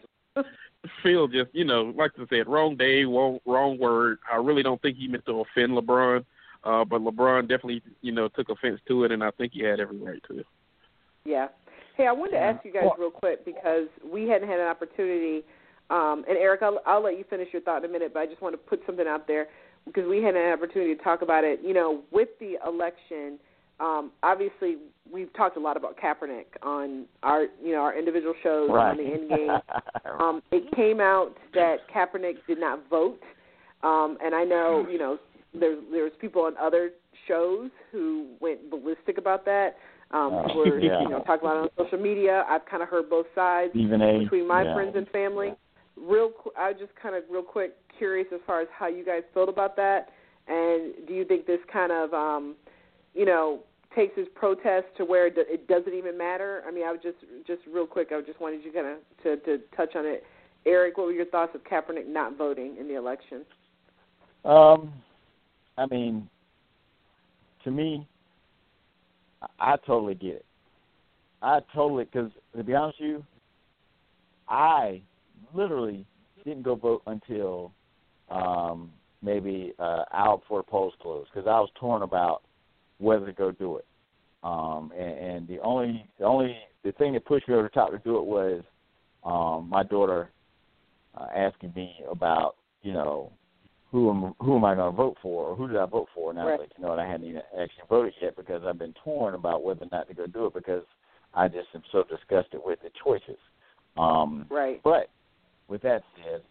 phil 1.02 1.28
just 1.28 1.50
you 1.54 1.66
know 1.66 1.94
like 1.96 2.12
I 2.20 2.26
said 2.30 2.48
wrong 2.48 2.76
day 2.76 3.04
wrong 3.04 3.40
wrong 3.46 3.78
word. 3.78 4.20
I 4.32 4.38
really 4.38 4.64
don't 4.64 4.82
think 4.82 4.98
he 4.98 5.08
meant 5.08 5.26
to 5.26 5.42
offend 5.42 5.72
lebron. 5.74 6.26
Uh 6.64 6.84
but 6.84 7.02
lebron 7.02 7.44
definitely 7.44 7.82
you 8.02 8.12
know 8.12 8.28
took 8.28 8.50
offense 8.50 8.80
to 8.88 9.04
it 9.04 9.12
and 9.12 9.24
i 9.24 9.32
think 9.32 9.54
he 9.54 9.62
had 9.62 9.80
every 9.80 9.98
right 9.98 10.22
to 10.28 10.40
Yeah. 11.28 11.50
Hey, 11.98 12.06
I 12.06 12.12
wanted 12.12 12.34
to 12.34 12.38
ask 12.38 12.64
you 12.64 12.72
guys 12.72 12.84
real 13.00 13.10
quick 13.10 13.44
because 13.44 13.88
we 14.06 14.30
hadn't 14.30 14.48
had 14.48 14.60
an 14.60 14.68
opportunity. 14.68 15.44
Um, 15.90 16.24
and 16.30 16.38
Eric, 16.38 16.62
I'll, 16.62 16.80
I'll 16.86 17.04
let 17.04 17.18
you 17.18 17.26
finish 17.28 17.48
your 17.52 17.64
thought 17.64 17.84
in 17.84 17.90
a 17.90 17.92
minute, 17.92 18.14
but 18.14 18.20
I 18.20 18.28
just 18.28 18.40
want 18.40 18.54
to 18.54 18.58
put 18.58 18.82
something 18.86 19.08
out 19.08 19.26
there 19.26 19.48
because 19.86 20.08
we 20.08 20.22
had 20.22 20.36
an 20.36 20.54
opportunity 20.54 20.94
to 20.94 21.04
talk 21.04 21.24
about 21.24 21.44
it. 21.44 21.60
You 21.64 21.74
know, 21.74 22.04
with 22.12 22.30
the 22.40 22.58
election, 22.68 23.40
um, 23.80 24.12
obviously 24.22 24.78
we've 25.12 25.34
talked 25.34 25.58
a 25.58 25.60
lot 25.60 25.76
about 25.76 25.98
Kaepernick 25.98 26.46
on 26.62 27.06
our, 27.24 27.48
you 27.64 27.72
know, 27.72 27.80
our 27.82 27.98
individual 27.98 28.36
shows 28.44 28.70
right. 28.72 28.92
on 28.92 28.98
the 28.98 29.04
end 29.04 29.30
game. 29.30 29.50
Um, 30.20 30.42
it 30.52 30.74
came 30.76 31.00
out 31.00 31.36
that 31.54 31.78
Kaepernick 31.94 32.38
did 32.48 32.60
not 32.60 32.90
vote, 32.90 33.20
um, 33.84 34.18
and 34.24 34.34
I 34.34 34.44
know 34.44 34.88
you 34.90 34.98
know 34.98 35.20
there's 35.54 35.84
there's 35.92 36.12
people 36.20 36.44
on 36.44 36.54
other 36.58 36.92
shows 37.28 37.70
who 37.92 38.30
went 38.40 38.72
ballistic 38.72 39.18
about 39.18 39.46
that. 39.46 39.76
Um, 40.12 40.30
Oh, 40.34 40.56
were 40.56 40.80
yeah. 40.82 41.02
you 41.02 41.10
know 41.10 41.20
talking 41.20 41.48
about 41.48 41.66
it 41.66 41.72
on 41.78 41.86
social 41.86 42.00
media. 42.00 42.46
I've 42.48 42.66
kind 42.66 42.82
of 42.82 42.90
heard 42.90 43.10
both 43.10 43.26
sides 43.36 43.72
Even 43.76 44.02
a 44.02 44.20
between 44.20 44.48
my 44.48 44.64
yeah. 44.64 44.74
friends 44.74 44.96
and 44.96 45.08
family. 45.10 45.54
Real, 45.98 46.32
I 46.58 46.70
was 46.72 46.78
just 46.80 46.94
kind 47.02 47.16
of 47.16 47.24
real 47.30 47.44
quick 47.44 47.74
curious 47.98 48.28
as 48.34 48.40
far 48.46 48.62
as 48.62 48.68
how 48.78 48.88
you 48.88 49.04
guys 49.04 49.24
felt 49.34 49.50
about 49.50 49.76
that, 49.78 50.10
and 50.48 50.94
do 51.08 51.14
you 51.14 51.26
think 51.26 51.46
this 51.48 51.60
kind 51.72 51.92
of 51.92 52.14
um, 52.14 52.56
you 53.14 53.26
know 53.26 53.60
takes 53.96 54.16
his 54.16 54.28
protest 54.36 54.86
to 54.98 55.04
where 55.06 55.28
it 55.28 55.34
it 55.38 55.68
doesn't 55.68 55.94
even 55.94 56.18
matter? 56.18 56.64
I 56.68 56.72
mean, 56.72 56.86
I 56.86 56.92
would 56.92 57.02
just 57.02 57.18
just 57.46 57.62
real 57.72 57.88
quick, 57.88 58.10
I 58.12 58.22
just 58.22 58.40
wanted 58.40 58.64
you 58.64 58.72
kind 58.72 58.88
of 58.88 58.98
to 59.24 59.38
to 59.46 59.64
touch 59.76 59.96
on 59.96 60.06
it. 60.06 60.24
Eric, 60.66 60.98
what 60.98 61.08
were 61.08 61.14
your 61.14 61.26
thoughts 61.26 61.56
of 61.56 61.64
Kaepernick 61.64 62.08
not 62.08 62.38
voting 62.38 62.76
in 62.80 62.88
the 62.88 62.96
election? 62.96 63.46
Um, 64.46 64.94
I 65.78 65.86
mean, 65.88 66.30
to 67.64 67.72
me, 67.72 68.06
I, 69.60 69.76
totally 69.86 70.16
get 70.16 70.36
it. 70.36 70.46
I 71.42 71.60
totally 71.74 72.06
because 72.06 72.32
to 72.56 72.64
be 72.64 72.74
honest 72.74 73.00
with 73.00 73.10
you, 73.10 73.26
I 74.50 75.02
literally 75.54 76.06
didn't 76.44 76.64
go 76.64 76.76
vote 76.76 77.04
until 77.06 77.72
um, 78.30 78.92
maybe 79.22 79.74
uh, 79.80 80.04
hour 80.14 80.38
before 80.38 80.64
polls 80.64 80.94
closed 81.02 81.30
because 81.34 81.48
I 81.48 81.60
was 81.60 81.70
torn 81.80 82.02
about 82.02 82.44
whether 83.00 83.26
to 83.26 83.34
go 83.34 83.52
do 83.52 83.78
it. 83.78 83.86
Um, 84.44 84.92
and, 84.98 85.18
and 85.18 85.48
the 85.48 85.60
only 85.62 86.06
the 86.20 86.26
only 86.26 86.58
the 86.84 86.92
thing 86.94 87.14
that 87.14 87.26
pushed 87.26 87.48
me 87.48 87.56
over 87.56 87.64
the 87.64 87.70
top 87.70 87.92
to 87.92 87.98
do 88.00 88.18
it 88.18 88.26
was 88.26 88.64
um, 89.24 89.70
my 89.70 89.84
daughter 89.84 90.30
uh, 91.20 91.28
asking 91.36 91.74
me 91.76 91.96
about 92.10 92.56
you 92.82 92.94
know 92.94 93.32
who 93.92 94.10
am 94.10 94.34
who 94.40 94.58
am 94.58 94.66
I 94.66 94.76
going 94.76 94.92
to 94.92 94.96
vote 94.96 95.18
for 95.22 95.50
or 95.50 95.56
who 95.56 95.68
did 95.68 95.78
I 95.78 95.86
vote 95.86 96.08
for? 96.14 96.30
And 96.30 96.40
I 96.40 96.44
was 96.44 96.52
Right. 96.52 96.60
like, 96.62 96.72
you 96.78 96.84
know, 96.84 96.90
what, 96.90 97.00
I 97.00 97.08
hadn't 97.08 97.28
even 97.28 97.42
actually 97.58 97.84
voted 97.90 98.14
yet 98.22 98.36
because 98.36 98.64
I've 98.66 98.78
been 98.78 98.94
torn 99.04 99.34
about 99.34 99.64
whether 99.64 99.84
or 99.86 99.90
not 99.92 100.08
to 100.10 100.14
go 100.14 100.28
do 100.28 100.48
it 100.48 100.54
because 100.54 100.84
I 101.34 101.48
just 101.48 101.68
am 101.74 101.84
so 101.92 102.04
disgusted 102.04 102.62
with 102.64 102.80
the 102.82 102.90
choices. 103.04 103.38
Um, 103.98 104.46
Right. 104.50 104.82
but 104.84 105.10
with 105.68 105.82
that 105.82 106.04
said, 106.24 106.42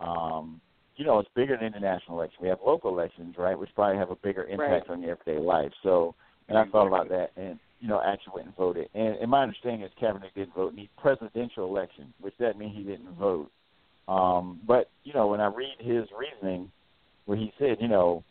um, 0.00 0.60
you 0.96 1.04
know, 1.04 1.18
it's 1.18 1.28
bigger 1.34 1.56
than 1.56 1.72
the 1.72 1.80
national 1.80 2.18
election. 2.18 2.38
We 2.42 2.48
have 2.48 2.60
local 2.64 2.90
elections, 2.90 3.36
right, 3.36 3.58
which 3.58 3.74
probably 3.74 3.98
have 3.98 4.10
a 4.10 4.16
bigger 4.16 4.44
impact 4.44 4.88
on 4.90 5.02
your 5.02 5.12
everyday 5.12 5.40
life. 5.40 5.72
So, 5.82 6.14
and 6.48 6.56
I 6.56 6.64
thought 6.66 6.86
about 6.86 7.08
that, 7.08 7.30
and 7.36 7.58
you 7.80 7.88
know, 7.88 8.00
actually 8.04 8.34
went 8.34 8.46
and 8.46 8.56
voted. 8.56 8.88
And, 8.94 9.16
and 9.16 9.30
my 9.30 9.42
understanding 9.42 9.82
is 9.82 9.90
Kaepernick 10.00 10.34
didn't 10.34 10.54
vote 10.54 10.70
in 10.70 10.76
the 10.76 10.88
presidential 10.96 11.64
election, 11.66 12.14
which 12.20 12.34
that 12.38 12.56
means 12.56 12.76
he 12.76 12.84
didn't 12.84 13.10
vote. 13.12 13.50
Um, 14.08 14.60
but 14.66 14.90
you 15.02 15.12
know, 15.12 15.26
when 15.26 15.40
I 15.40 15.46
read 15.46 15.76
his 15.80 16.06
reasoning, 16.16 16.70
where 17.26 17.38
he 17.38 17.52
said, 17.58 17.76
you 17.80 17.88
know, 17.88 18.22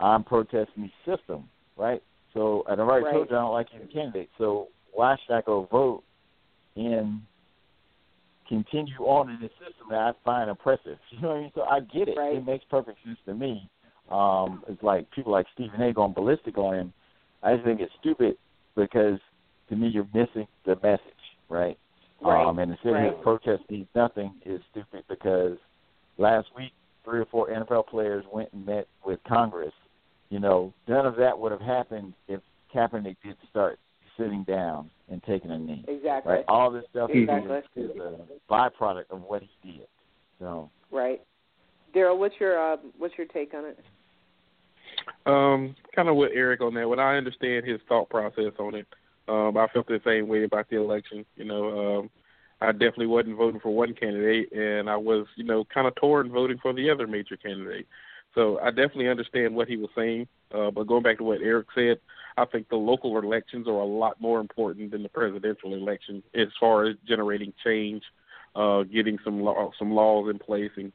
I'm 0.00 0.24
protesting 0.24 0.90
the 1.06 1.16
system, 1.16 1.48
right? 1.76 2.02
So, 2.34 2.64
and 2.68 2.80
I 2.80 2.84
already 2.84 3.04
Right. 3.04 3.12
told 3.12 3.30
you 3.30 3.36
I 3.36 3.40
don't 3.40 3.52
like 3.52 3.68
either 3.74 3.86
candidate. 3.86 4.30
So, 4.38 4.68
why 4.92 5.16
should 5.16 5.34
I 5.34 5.42
go 5.42 5.64
vote 5.70 6.02
and 6.76 7.22
continue 8.48 8.98
on 9.00 9.30
in 9.30 9.40
the 9.40 9.48
system 9.58 9.88
that 9.90 9.98
I 9.98 10.12
find 10.24 10.50
oppressive? 10.50 10.98
You 11.10 11.20
know 11.20 11.28
what 11.28 11.36
I 11.36 11.40
mean? 11.40 11.52
So, 11.54 11.62
I 11.62 11.80
get 11.80 12.08
it. 12.08 12.16
Right. 12.16 12.36
It 12.36 12.44
makes 12.46 12.64
perfect 12.70 12.98
sense 13.04 13.18
to 13.26 13.34
me. 13.34 13.68
Um, 14.10 14.62
it's 14.68 14.82
like 14.82 15.10
people 15.10 15.32
like 15.32 15.46
Stephen 15.54 15.80
A. 15.80 15.92
going 15.92 16.12
ballistic 16.12 16.58
on 16.58 16.74
him. 16.74 16.92
I 17.42 17.54
just 17.54 17.64
think 17.64 17.80
it's 17.80 17.92
stupid 18.00 18.36
because 18.76 19.18
to 19.68 19.76
me 19.76 19.88
you're 19.88 20.06
missing 20.14 20.46
the 20.64 20.76
message, 20.76 21.00
right? 21.48 21.76
Right. 22.20 22.46
Um, 22.46 22.58
and 22.58 22.72
sit 22.82 22.96
here 22.96 23.12
Right. 23.12 23.22
protest 23.22 23.68
means 23.70 23.88
nothing 23.94 24.34
is 24.44 24.60
stupid 24.70 25.04
because 25.08 25.58
last 26.18 26.48
week 26.56 26.72
three 27.06 27.20
or 27.20 27.26
four 27.26 27.48
NFL 27.48 27.86
players 27.86 28.24
went 28.32 28.52
and 28.52 28.66
met 28.66 28.86
with 29.04 29.20
Congress. 29.26 29.72
You 30.28 30.40
know, 30.40 30.74
none 30.88 31.06
of 31.06 31.16
that 31.16 31.38
would 31.38 31.52
have 31.52 31.60
happened 31.60 32.12
if 32.28 32.40
Kaepernick 32.74 33.16
did 33.24 33.36
start 33.48 33.78
sitting 34.18 34.44
down 34.44 34.90
and 35.08 35.22
taking 35.22 35.50
a 35.50 35.58
knee. 35.58 35.84
Exactly. 35.86 36.34
Right? 36.34 36.44
All 36.48 36.70
this 36.70 36.84
stuff 36.90 37.10
Exactly. 37.14 37.56
is, 37.76 37.90
is 37.90 37.96
a 37.96 38.52
byproduct 38.52 39.04
of 39.10 39.22
what 39.22 39.42
he 39.42 39.72
did. 39.72 39.86
So 40.40 40.68
Right. 40.90 41.20
Darrell, 41.94 42.18
what's 42.18 42.34
your 42.38 42.58
uh, 42.60 42.76
what's 42.98 43.14
your 43.16 43.26
take 43.28 43.54
on 43.54 43.64
it? 43.64 43.78
Um, 45.24 45.74
kind 45.94 46.08
of 46.08 46.16
with 46.16 46.32
Eric 46.34 46.60
on 46.60 46.74
that. 46.74 46.88
When 46.88 46.98
I 46.98 47.16
understand 47.16 47.64
his 47.66 47.80
thought 47.88 48.10
process 48.10 48.52
on 48.58 48.74
it, 48.74 48.86
um, 49.28 49.56
I 49.56 49.66
felt 49.72 49.86
the 49.86 50.00
same 50.04 50.28
way 50.28 50.44
about 50.44 50.68
the 50.68 50.76
election. 50.76 51.24
You 51.36 51.44
know, 51.44 51.98
um, 52.00 52.10
I 52.60 52.72
definitely 52.72 53.06
wasn't 53.06 53.36
voting 53.36 53.60
for 53.60 53.74
one 53.74 53.94
candidate, 53.94 54.50
and 54.52 54.88
I 54.88 54.96
was, 54.96 55.26
you 55.36 55.44
know, 55.44 55.64
kind 55.64 55.86
of 55.86 55.94
torn 55.96 56.30
voting 56.30 56.58
for 56.58 56.72
the 56.72 56.90
other 56.90 57.06
major 57.06 57.36
candidate. 57.36 57.86
So 58.34 58.58
I 58.60 58.70
definitely 58.70 59.08
understand 59.08 59.54
what 59.54 59.68
he 59.68 59.76
was 59.76 59.90
saying. 59.96 60.26
Uh, 60.54 60.70
but 60.70 60.86
going 60.86 61.02
back 61.02 61.18
to 61.18 61.24
what 61.24 61.40
Eric 61.42 61.68
said, 61.74 61.98
I 62.36 62.44
think 62.44 62.68
the 62.68 62.76
local 62.76 63.18
elections 63.18 63.66
are 63.66 63.80
a 63.80 63.84
lot 63.84 64.20
more 64.20 64.40
important 64.40 64.90
than 64.90 65.02
the 65.02 65.08
presidential 65.08 65.74
election 65.74 66.22
as 66.34 66.48
far 66.60 66.84
as 66.84 66.96
generating 67.06 67.52
change, 67.64 68.02
uh, 68.54 68.82
getting 68.82 69.18
some 69.24 69.40
law, 69.40 69.70
some 69.78 69.92
laws 69.92 70.30
in 70.30 70.38
place, 70.38 70.70
and 70.76 70.92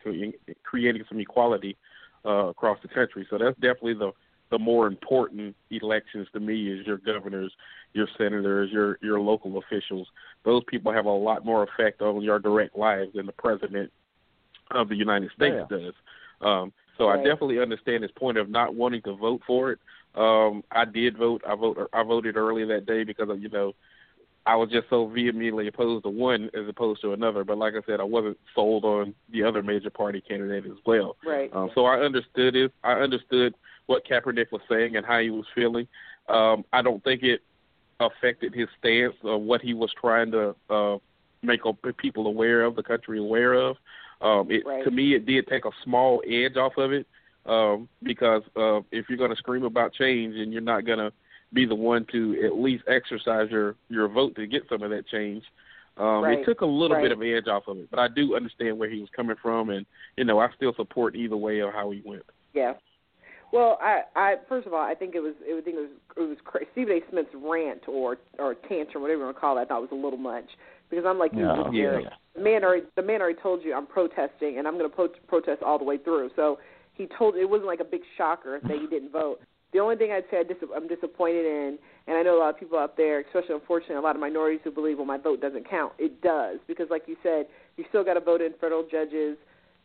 creating 0.64 1.04
some 1.10 1.20
equality 1.20 1.78
uh, 2.26 2.48
across 2.48 2.78
the 2.82 2.88
country. 2.88 3.26
So 3.30 3.38
that's 3.38 3.56
definitely 3.56 3.96
the 3.96 4.12
the 4.52 4.60
more 4.60 4.86
important 4.86 5.56
elections 5.72 6.28
to 6.34 6.40
me 6.40 6.68
is 6.68 6.86
your 6.86 6.98
governors, 6.98 7.52
your 7.94 8.08
senators, 8.18 8.70
your 8.72 9.00
your 9.02 9.20
local 9.20 9.58
officials. 9.58 10.08
Those 10.44 10.62
people 10.68 10.92
have 10.92 11.06
a 11.06 11.10
lot 11.10 11.46
more 11.46 11.64
effect 11.64 12.02
on 12.02 12.22
your 12.22 12.38
direct 12.38 12.78
lives 12.78 13.14
than 13.16 13.26
the 13.26 13.32
president 13.32 13.92
of 14.72 14.90
the 14.90 14.96
United 14.96 15.32
States 15.36 15.56
yeah. 15.58 15.78
does. 15.78 15.94
Um, 16.42 16.74
so 16.98 17.08
right. 17.08 17.20
I 17.20 17.24
definitely 17.24 17.60
understand 17.60 18.04
his 18.04 18.12
point 18.12 18.38
of 18.38 18.50
not 18.50 18.76
wanting 18.76 19.02
to 19.04 19.16
vote 19.16 19.42
for 19.48 19.72
it. 19.72 19.80
Um, 20.16 20.64
I 20.72 20.86
did 20.86 21.18
vote. 21.18 21.42
I 21.48 21.56
vote. 21.56 21.90
I 21.94 22.04
voted 22.04 22.36
early 22.36 22.66
that 22.66 22.86
day 22.86 23.04
because 23.04 23.30
of, 23.30 23.42
you 23.42 23.50
know 23.50 23.74
I 24.46 24.56
was 24.56 24.70
just 24.70 24.90
so 24.90 25.08
vehemently 25.08 25.68
opposed 25.68 26.04
to 26.04 26.10
one 26.10 26.50
as 26.54 26.68
opposed 26.68 27.02
to 27.02 27.14
another. 27.14 27.44
But 27.44 27.58
like 27.58 27.74
I 27.76 27.86
said, 27.86 28.00
I 28.00 28.04
wasn't 28.04 28.38
sold 28.56 28.84
on 28.84 29.14
the 29.32 29.44
other 29.44 29.62
major 29.62 29.90
party 29.90 30.22
candidate 30.22 30.66
as 30.66 30.78
well. 30.86 31.16
Right. 31.26 31.54
Um, 31.54 31.70
so 31.76 31.86
I 31.86 32.00
understood 32.00 32.56
it. 32.56 32.74
I 32.84 32.94
understood 32.94 33.54
what 33.92 34.08
Kaepernick 34.08 34.52
was 34.52 34.62
saying 34.70 34.96
and 34.96 35.06
how 35.06 35.20
he 35.20 35.30
was 35.30 35.46
feeling. 35.54 35.88
Um, 36.30 36.64
I 36.72 36.82
don't 36.82 37.04
think 37.04 37.24
it 37.24 37.42
affected 38.00 38.56
his 38.56 38.70
stance 38.80 39.16
of 39.24 39.42
what 39.42 39.62
he 39.62 39.74
was 39.74 39.92
trying 40.00 40.32
to 40.32 40.56
uh, 40.70 40.98
make 41.44 41.62
people 41.98 42.28
aware 42.28 42.64
of, 42.64 42.76
the 42.76 42.84
country 42.84 43.20
aware 43.20 43.54
of. 43.54 43.76
Um, 44.22 44.50
it, 44.50 44.66
right. 44.66 44.84
To 44.86 44.92
me, 44.92 45.14
it 45.14 45.26
did 45.26 45.48
take 45.48 45.66
a 45.66 45.72
small 45.84 46.24
edge 46.26 46.56
off 46.56 46.78
of 46.78 46.94
it 46.94 47.06
um, 47.46 47.90
because 48.02 48.44
uh, 48.56 48.80
if 48.92 49.10
you're 49.10 49.18
going 49.18 49.32
to 49.32 49.36
scream 49.36 49.64
about 49.64 49.94
change 49.94 50.36
and 50.36 50.54
you're 50.54 50.62
not 50.62 50.86
going 50.86 51.00
to 51.00 51.12
be 51.54 51.66
the 51.66 51.76
one 51.76 52.06
to 52.14 52.42
at 52.46 52.58
least 52.58 52.84
exercise 52.88 53.50
your 53.52 53.76
your 53.90 54.08
vote 54.08 54.36
to 54.36 54.48
get 54.48 54.64
some 54.70 54.82
of 54.84 54.90
that 54.92 55.08
change. 55.08 55.44
Um, 55.98 56.24
right. 56.24 56.40
It 56.40 56.46
took 56.46 56.62
a 56.62 56.66
little 56.66 56.96
right. 56.96 57.04
bit 57.04 57.12
of 57.12 57.22
edge 57.22 57.48
off 57.48 57.68
of 57.68 57.78
it, 57.78 57.90
but 57.92 58.00
I 58.00 58.08
do 58.08 58.36
understand 58.38 58.80
where 58.80 58.90
he 58.90 59.02
was 59.02 59.10
coming 59.14 59.36
from, 59.42 59.70
and 59.70 59.86
you 60.16 60.24
know 60.24 60.40
I 60.40 60.48
still 60.56 60.74
support 60.76 61.16
either 61.16 61.36
way 61.36 61.60
of 61.60 61.74
how 61.74 61.92
he 61.92 62.02
went. 62.06 62.24
Yeah. 62.54 62.74
Well, 63.52 63.78
I, 63.82 64.02
I 64.16 64.36
first 64.48 64.68
of 64.68 64.74
all, 64.74 64.82
I 64.82 64.96
think 64.96 65.16
it 65.16 65.20
was, 65.20 65.34
I 65.50 65.54
would 65.54 65.66
think 65.66 65.78
it 65.78 65.82
was, 65.82 65.90
it 66.18 66.22
was 66.22 66.38
crazy. 66.44 66.68
Stephen 66.72 66.94
A. 66.98 67.12
Smith's 67.12 67.30
rant 67.36 67.82
or 67.88 68.18
or 68.40 68.56
tantrum, 68.56 69.02
whatever 69.02 69.20
you 69.20 69.26
want 69.26 69.36
to 69.36 69.42
call 69.42 69.58
it, 69.58 69.62
I 69.62 69.66
thought 69.66 69.82
was 69.82 69.90
a 69.92 69.96
little 69.96 70.20
much 70.20 70.50
because 70.90 71.06
I'm 71.08 71.18
like, 71.18 71.32
yeah, 71.34 71.70
yeah. 71.72 72.10
the 72.36 72.42
man 72.42 72.64
already, 72.64 72.86
the 72.96 73.02
man 73.02 73.22
already 73.22 73.40
told 73.42 73.64
you 73.64 73.74
I'm 73.74 73.88
protesting 73.88 74.60
and 74.60 74.68
I'm 74.68 74.78
going 74.78 74.90
to 74.90 74.96
pro- 74.96 75.08
protest 75.28 75.64
all 75.64 75.78
the 75.80 75.86
way 75.86 75.98
through. 75.98 76.30
So 76.36 76.60
he 76.94 77.08
told 77.18 77.36
it 77.36 77.50
wasn't 77.50 77.68
like 77.68 77.80
a 77.80 77.86
big 77.86 78.02
shocker 78.18 78.60
that 78.62 78.72
he 78.72 78.88
didn't 78.88 79.12
vote. 79.12 79.40
The 79.74 79.80
only 79.80 79.96
thing 79.96 80.12
I'd 80.12 80.26
say 80.30 80.40
I 80.40 80.44
dis- 80.44 80.70
I'm 80.76 80.88
disappointed 80.88 81.46
in, 81.46 81.80
and 82.08 82.18
I 82.18 82.24
know 82.24 82.38
a 82.38 82.40
lot 82.40 82.50
of 82.50 82.60
people 82.60 82.78
out 82.78 82.98
there, 82.98 83.22
especially 83.22 83.56
unfortunately 83.56 83.96
a 83.96 84.02
lot 84.02 84.16
of 84.16 84.20
minorities 84.20 84.60
who 84.64 84.72
believe, 84.72 84.98
well, 84.98 85.06
my 85.06 85.18
vote 85.18 85.40
doesn't 85.40 85.70
count. 85.70 85.94
It 85.98 86.22
does 86.22 86.60
because, 86.68 86.88
like 86.90 87.04
you 87.08 87.16
said, 87.24 87.46
you 87.78 87.86
still 87.88 88.04
got 88.04 88.16
to 88.16 88.20
vote 88.20 88.42
in 88.42 88.52
federal 88.60 88.84
judges, 88.84 89.38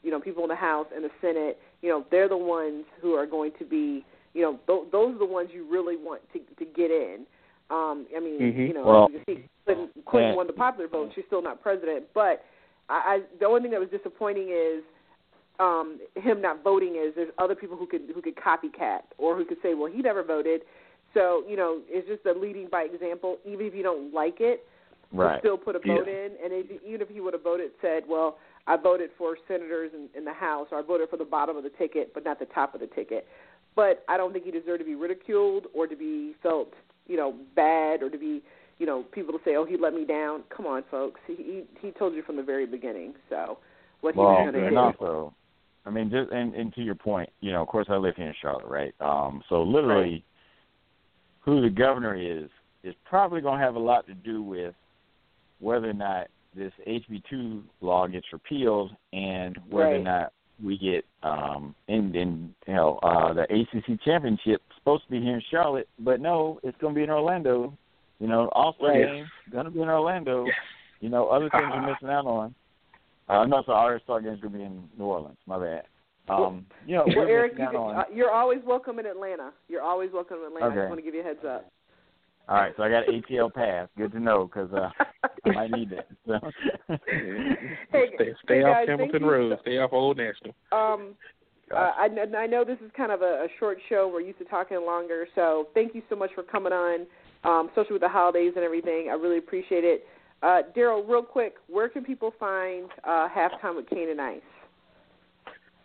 you 0.06 0.12
know, 0.12 0.20
people 0.20 0.44
in 0.44 0.48
the 0.48 0.54
House 0.54 0.86
and 0.94 1.04
the 1.04 1.10
Senate. 1.20 1.58
You 1.82 1.88
know, 1.90 2.06
they're 2.12 2.28
the 2.28 2.36
ones 2.36 2.84
who 3.02 3.14
are 3.14 3.26
going 3.26 3.50
to 3.58 3.64
be, 3.64 4.04
you 4.34 4.42
know, 4.42 4.52
th- 4.68 4.92
those 4.92 5.16
are 5.16 5.18
the 5.18 5.26
ones 5.26 5.50
you 5.52 5.68
really 5.68 5.96
want 5.96 6.22
to 6.32 6.38
to 6.38 6.64
get 6.64 6.92
in. 6.92 7.26
Um, 7.70 8.06
I 8.16 8.20
mean, 8.20 8.40
mm-hmm. 8.40 8.60
you 8.60 8.72
know, 8.72 8.84
well, 8.86 9.08
you 9.10 9.20
see 9.26 9.48
Clinton, 9.64 9.88
Clinton 10.08 10.36
won 10.36 10.46
the 10.46 10.52
popular 10.52 10.88
vote. 10.88 11.10
She's 11.16 11.24
still 11.26 11.42
not 11.42 11.60
president, 11.60 12.04
but 12.14 12.44
I, 12.88 12.94
I 12.94 13.20
the 13.40 13.46
only 13.46 13.62
thing 13.62 13.72
that 13.72 13.80
was 13.80 13.90
disappointing 13.90 14.48
is 14.50 14.84
um, 15.58 15.98
him 16.14 16.40
not 16.40 16.62
voting 16.62 16.94
is 17.04 17.12
there's 17.16 17.32
other 17.38 17.56
people 17.56 17.76
who 17.76 17.88
could 17.88 18.02
who 18.14 18.22
could 18.22 18.36
copycat 18.36 19.00
or 19.18 19.36
who 19.36 19.44
could 19.44 19.58
say, 19.60 19.74
well, 19.74 19.90
he 19.90 20.02
never 20.02 20.22
voted. 20.22 20.60
So 21.14 21.42
you 21.48 21.56
know, 21.56 21.80
it's 21.88 22.06
just 22.06 22.24
a 22.26 22.38
leading 22.38 22.68
by 22.70 22.82
example. 22.82 23.38
Even 23.44 23.66
if 23.66 23.74
you 23.74 23.82
don't 23.82 24.14
like 24.14 24.36
it, 24.38 24.64
right. 25.12 25.40
still 25.40 25.58
put 25.58 25.74
a 25.74 25.80
vote 25.80 26.06
yeah. 26.06 26.12
in. 26.12 26.30
And 26.44 26.52
if, 26.52 26.82
even 26.86 27.00
if 27.00 27.08
he 27.08 27.20
would 27.20 27.34
have 27.34 27.42
voted, 27.42 27.72
said, 27.82 28.04
well, 28.08 28.38
I 28.66 28.76
voted 28.76 29.10
for 29.16 29.36
senators 29.46 29.92
in, 29.94 30.08
in 30.16 30.24
the 30.24 30.32
House, 30.32 30.68
or 30.72 30.78
I 30.78 30.82
voted 30.82 31.08
for 31.08 31.16
the 31.16 31.24
bottom 31.24 31.56
of 31.56 31.62
the 31.62 31.70
ticket, 31.70 32.12
but 32.12 32.24
not 32.24 32.38
the 32.38 32.46
top 32.46 32.74
of 32.74 32.80
the 32.80 32.88
ticket. 32.88 33.26
But 33.76 34.04
I 34.08 34.16
don't 34.16 34.32
think 34.32 34.44
he 34.44 34.50
deserved 34.50 34.80
to 34.80 34.84
be 34.84 34.94
ridiculed 34.94 35.66
or 35.74 35.86
to 35.86 35.94
be 35.94 36.34
felt, 36.42 36.72
you 37.06 37.16
know, 37.16 37.34
bad 37.54 38.02
or 38.02 38.10
to 38.10 38.18
be, 38.18 38.42
you 38.78 38.86
know, 38.86 39.04
people 39.12 39.32
to 39.32 39.38
say, 39.44 39.56
oh, 39.56 39.64
he 39.64 39.76
let 39.76 39.94
me 39.94 40.04
down. 40.04 40.42
Come 40.54 40.66
on, 40.66 40.82
folks. 40.90 41.20
He 41.26 41.34
he, 41.34 41.64
he 41.80 41.90
told 41.92 42.14
you 42.14 42.22
from 42.22 42.36
the 42.36 42.42
very 42.42 42.66
beginning. 42.66 43.14
So 43.28 43.58
what 44.00 44.14
he 44.14 44.20
well, 44.20 44.28
was 44.30 44.52
going 44.52 44.64
to 44.64 44.70
do. 44.70 44.76
also, 44.76 45.34
I 45.84 45.90
mean, 45.90 46.10
just 46.10 46.32
and, 46.32 46.54
and 46.54 46.74
to 46.74 46.82
your 46.82 46.94
point, 46.94 47.30
you 47.40 47.52
know, 47.52 47.62
of 47.62 47.68
course, 47.68 47.86
I 47.88 47.96
live 47.96 48.16
here 48.16 48.26
in 48.26 48.34
Charlotte, 48.40 48.66
right? 48.66 48.94
Um, 49.00 49.42
so 49.48 49.62
literally, 49.62 50.10
Right. 50.10 50.24
who 51.40 51.62
the 51.62 51.70
governor 51.70 52.14
is 52.14 52.48
is 52.82 52.94
probably 53.04 53.40
going 53.40 53.58
to 53.58 53.64
have 53.64 53.76
a 53.76 53.80
lot 53.80 54.06
to 54.06 54.14
do 54.14 54.42
with 54.42 54.74
whether 55.60 55.90
or 55.90 55.94
not 55.94 56.28
this 56.56 56.72
HB2 56.86 57.62
law 57.80 58.06
gets 58.06 58.26
repealed 58.32 58.90
and 59.12 59.58
whether 59.68 59.96
or 59.96 59.98
not 60.02 60.32
we 60.64 60.78
get 60.78 61.04
um 61.22 61.74
in 61.88 62.14
in 62.16 62.54
you 62.66 62.74
know 62.74 62.98
uh 63.02 63.32
the 63.34 63.42
ACC 63.42 64.02
championship 64.02 64.62
supposed 64.78 65.04
to 65.04 65.10
be 65.10 65.20
here 65.20 65.34
in 65.34 65.42
Charlotte, 65.50 65.88
but 65.98 66.20
no, 66.20 66.60
it's 66.62 66.78
going 66.80 66.94
to 66.94 66.98
be 66.98 67.02
in 67.02 67.10
Orlando. 67.10 67.76
You 68.20 68.28
know, 68.28 68.48
All 68.52 68.74
Star 68.74 68.90
Right. 68.90 69.06
game 69.06 69.26
going 69.52 69.64
to 69.64 69.70
be 69.70 69.82
in 69.82 69.88
Orlando. 69.88 70.46
Yes. 70.46 70.54
You 71.00 71.08
know, 71.10 71.28
other 71.28 71.50
things 71.50 71.64
we're 71.68 71.92
missing 71.92 72.08
out 72.08 72.24
on. 72.24 72.54
Uh, 73.28 73.44
no, 73.44 73.62
so 73.66 73.72
our 73.72 74.00
Star 74.04 74.20
game's 74.20 74.40
going 74.40 74.52
to 74.52 74.58
be 74.58 74.64
in 74.64 74.84
New 74.96 75.04
Orleans. 75.04 75.36
My 75.46 75.58
bad. 75.58 75.82
Um, 76.28 76.66
you 76.86 76.96
know, 76.96 77.04
Well, 77.16 77.28
Eric, 77.28 77.52
you 77.58 77.66
can, 77.68 77.76
uh, 77.76 78.04
you're 78.12 78.32
always 78.32 78.60
welcome 78.64 78.98
in 78.98 79.06
Atlanta. 79.06 79.52
You're 79.68 79.82
always 79.82 80.10
welcome 80.12 80.38
in 80.38 80.46
Atlanta. 80.46 80.66
I 80.66 80.74
just 80.74 80.88
want 80.88 80.98
to 80.98 81.04
give 81.04 81.14
you 81.14 81.20
a 81.20 81.24
heads 81.24 81.44
up. 81.46 81.70
All 82.48 82.56
right, 82.56 82.72
so 82.76 82.84
I 82.84 82.88
got 82.88 83.08
an 83.08 83.22
ATL 83.22 83.52
pass. 83.52 83.88
Good 83.98 84.12
to 84.12 84.20
know 84.20 84.46
because 84.46 84.72
uh, 84.72 84.90
I 85.44 85.50
might 85.50 85.70
need 85.72 85.90
that. 85.90 86.06
So. 86.26 86.38
Hey, 87.92 88.06
stay 88.16 88.32
stay 88.44 88.58
hey 88.58 88.62
off 88.62 88.76
guys, 88.76 88.88
Hamilton 88.88 89.24
Road. 89.24 89.52
so- 89.56 89.62
Stay 89.62 89.78
off 89.78 89.92
Old 89.92 90.16
National. 90.18 90.54
Um, 90.70 91.14
uh, 91.72 91.90
I, 91.96 92.08
I 92.36 92.46
know 92.46 92.64
this 92.64 92.78
is 92.84 92.90
kind 92.96 93.10
of 93.10 93.22
a, 93.22 93.44
a 93.44 93.48
short 93.58 93.78
show. 93.88 94.08
We're 94.12 94.20
used 94.20 94.38
to 94.38 94.44
talking 94.44 94.84
longer, 94.84 95.26
so 95.34 95.68
thank 95.74 95.94
you 95.94 96.02
so 96.08 96.14
much 96.14 96.30
for 96.34 96.42
coming 96.44 96.72
on, 96.72 97.06
um, 97.44 97.68
especially 97.68 97.94
with 97.94 98.02
the 98.02 98.08
holidays 98.08 98.52
and 98.54 98.64
everything. 98.64 99.08
I 99.10 99.14
really 99.14 99.38
appreciate 99.38 99.82
it. 99.82 100.06
Uh, 100.42 100.62
Darrell, 100.74 101.02
real 101.02 101.22
quick, 101.22 101.54
where 101.68 101.88
can 101.88 102.04
people 102.04 102.32
find 102.38 102.88
uh, 103.04 103.28
halftime 103.28 103.74
with 103.74 103.88
Cane 103.88 104.10
and 104.10 104.20
Ice? 104.20 104.40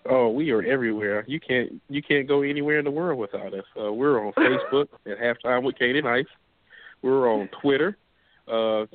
Oh, 0.10 0.30
we 0.30 0.52
are 0.52 0.64
everywhere. 0.64 1.24
You 1.28 1.40
can't 1.40 1.82
you 1.90 2.02
can't 2.02 2.28
go 2.28 2.42
anywhere 2.42 2.80
in 2.80 2.86
the 2.86 2.92
world 2.92 3.20
without 3.20 3.54
us. 3.54 3.64
Uh, 3.80 3.94
we're 3.94 4.24
on 4.26 4.34
Facebook 4.38 4.88
at 5.06 5.20
halftime 5.20 5.64
with 5.64 5.78
Cane 5.78 5.96
and 5.96 6.08
Ice. 6.08 6.26
We're 7.02 7.32
on 7.32 7.50
Twitter, 7.62 7.98
uh, 8.48 8.86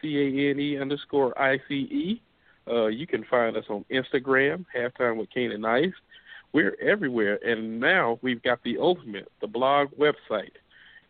C 0.00 0.18
A 0.18 0.50
N 0.50 0.60
E 0.60 0.78
underscore 0.78 1.38
I 1.40 1.58
C 1.68 1.74
E. 1.74 2.22
Uh, 2.68 2.86
you 2.86 3.06
can 3.06 3.24
find 3.24 3.56
us 3.56 3.64
on 3.68 3.84
Instagram, 3.90 4.64
halftime 4.76 5.16
with 5.16 5.30
Cane 5.30 5.52
and 5.52 5.66
Ice. 5.66 5.92
We're 6.52 6.76
everywhere, 6.80 7.38
and 7.44 7.78
now 7.78 8.18
we've 8.22 8.42
got 8.42 8.62
the 8.64 8.78
ultimate, 8.78 9.30
the 9.40 9.46
blog 9.46 9.88
website, 9.98 10.52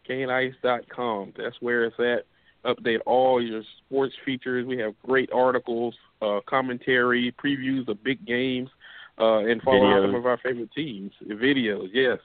caneandIce.com. 0.08 1.34
That's 1.36 1.56
where 1.60 1.84
it's 1.84 1.98
at. 1.98 2.26
Update 2.64 3.00
all 3.06 3.42
your 3.42 3.62
sports 3.78 4.14
features. 4.24 4.66
We 4.66 4.76
have 4.78 4.94
great 5.06 5.30
articles, 5.32 5.94
uh, 6.20 6.40
commentary, 6.46 7.34
previews 7.42 7.88
of 7.88 8.04
big 8.04 8.26
games, 8.26 8.68
uh, 9.18 9.38
and 9.38 9.62
follow 9.62 9.80
Videos. 9.80 10.06
some 10.08 10.14
of 10.14 10.26
our 10.26 10.36
favorite 10.38 10.72
teams. 10.72 11.12
Videos, 11.26 11.88
yes. 11.92 12.18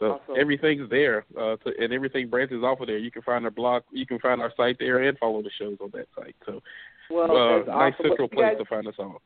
So 0.00 0.12
Awesome. 0.12 0.34
everything's 0.40 0.88
there, 0.90 1.24
uh, 1.38 1.56
to, 1.56 1.72
and 1.78 1.92
everything 1.92 2.28
branches 2.28 2.64
off 2.64 2.80
of 2.80 2.86
there. 2.88 2.96
You 2.98 3.10
can 3.12 3.22
find 3.22 3.44
our 3.44 3.50
blog, 3.50 3.82
you 3.92 4.06
can 4.06 4.18
find 4.18 4.40
our 4.40 4.50
site 4.56 4.78
there, 4.80 4.98
and 5.06 5.16
follow 5.18 5.42
the 5.42 5.50
shows 5.58 5.76
on 5.80 5.90
that 5.92 6.06
site. 6.18 6.34
So, 6.46 6.62
Well, 7.10 7.30
uh, 7.30 7.56
that's 7.58 7.68
nice 7.68 7.94
central 7.98 8.22
You 8.22 8.28
place 8.28 8.46
guys- 8.52 8.58
to 8.58 8.64
find 8.64 8.88
us 8.88 8.94
all. 8.98 9.20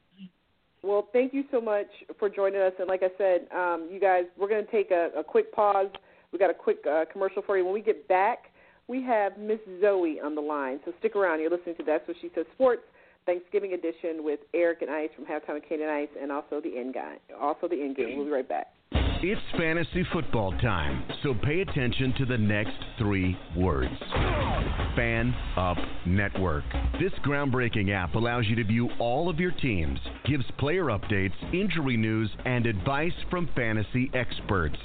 Well, 0.82 1.08
thank 1.14 1.32
you 1.32 1.44
so 1.50 1.62
much 1.62 1.86
for 2.18 2.28
joining 2.28 2.60
us. 2.60 2.74
And 2.78 2.88
like 2.88 3.02
I 3.02 3.10
said, 3.16 3.46
um, 3.52 3.88
you 3.90 3.98
guys, 3.98 4.24
we're 4.36 4.48
going 4.48 4.66
to 4.66 4.70
take 4.70 4.90
a, 4.90 5.10
a 5.16 5.24
quick 5.24 5.50
pause. 5.52 5.88
We 6.30 6.38
got 6.38 6.50
a 6.50 6.54
quick 6.54 6.84
uh, 6.86 7.06
commercial 7.10 7.40
for 7.40 7.56
you. 7.56 7.64
When 7.64 7.72
we 7.72 7.80
get 7.80 8.06
back, 8.06 8.50
we 8.86 9.00
have 9.04 9.38
Miss 9.38 9.60
Zoe 9.80 10.20
on 10.20 10.34
the 10.34 10.42
line. 10.42 10.80
So 10.84 10.92
stick 10.98 11.16
around. 11.16 11.40
You're 11.40 11.48
listening 11.50 11.76
to 11.76 11.84
That's 11.84 12.06
What 12.06 12.18
She 12.20 12.30
Says 12.34 12.44
Sports 12.54 12.82
Thanksgiving 13.24 13.72
edition 13.72 14.22
with 14.24 14.40
Eric 14.52 14.82
and 14.82 14.90
Ice 14.90 15.08
from 15.16 15.24
Halftime 15.24 15.54
with 15.54 15.62
Cane 15.66 15.80
and 15.80 15.90
Ice, 15.90 16.08
and 16.20 16.30
also 16.30 16.60
the 16.60 16.76
end 16.76 16.92
guy, 16.92 17.16
also 17.40 17.66
the 17.66 17.80
end 17.80 17.96
game. 17.96 18.16
We'll 18.18 18.26
be 18.26 18.30
right 18.32 18.46
back. 18.46 18.66
It's 19.26 19.40
fantasy 19.56 20.04
football 20.12 20.52
time, 20.58 21.02
so 21.22 21.32
pay 21.32 21.62
attention 21.62 22.12
to 22.18 22.26
the 22.26 22.36
next 22.36 22.76
three 22.98 23.34
words 23.56 23.94
Fan 24.94 25.34
Up 25.56 25.78
Network. 26.04 26.64
This 27.00 27.12
groundbreaking 27.24 27.90
app 27.90 28.16
allows 28.16 28.44
you 28.46 28.54
to 28.56 28.64
view 28.64 28.90
all 28.98 29.30
of 29.30 29.40
your 29.40 29.52
teams, 29.52 29.98
gives 30.26 30.44
player 30.58 30.84
updates, 30.88 31.32
injury 31.54 31.96
news, 31.96 32.30
and 32.44 32.66
advice 32.66 33.14
from 33.30 33.48
fantasy 33.56 34.10
experts. 34.12 34.76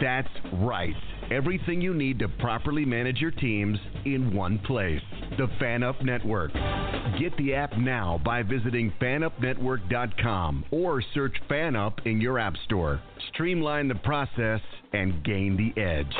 That's 0.00 0.28
right. 0.52 0.94
Everything 1.30 1.80
you 1.80 1.94
need 1.94 2.18
to 2.20 2.28
properly 2.28 2.84
manage 2.84 3.18
your 3.18 3.30
teams 3.30 3.78
in 4.04 4.34
one 4.34 4.58
place. 4.60 5.00
The 5.36 5.48
Fan 5.60 5.82
Up 5.82 6.00
Network. 6.02 6.52
Get 7.18 7.36
the 7.36 7.54
app 7.54 7.76
now 7.76 8.20
by 8.24 8.42
visiting 8.42 8.92
fanupnetwork.com 9.00 10.64
or 10.70 11.02
search 11.14 11.36
Fan 11.48 11.76
Up 11.76 12.00
in 12.06 12.20
your 12.20 12.38
app 12.38 12.54
store. 12.64 13.02
Streamline 13.32 13.88
the 13.88 13.94
process 13.96 14.60
and 14.92 15.24
gain 15.24 15.56
the 15.56 15.80
edge. 15.80 16.12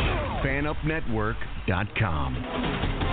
FanUpNetwork.com. 0.44 3.07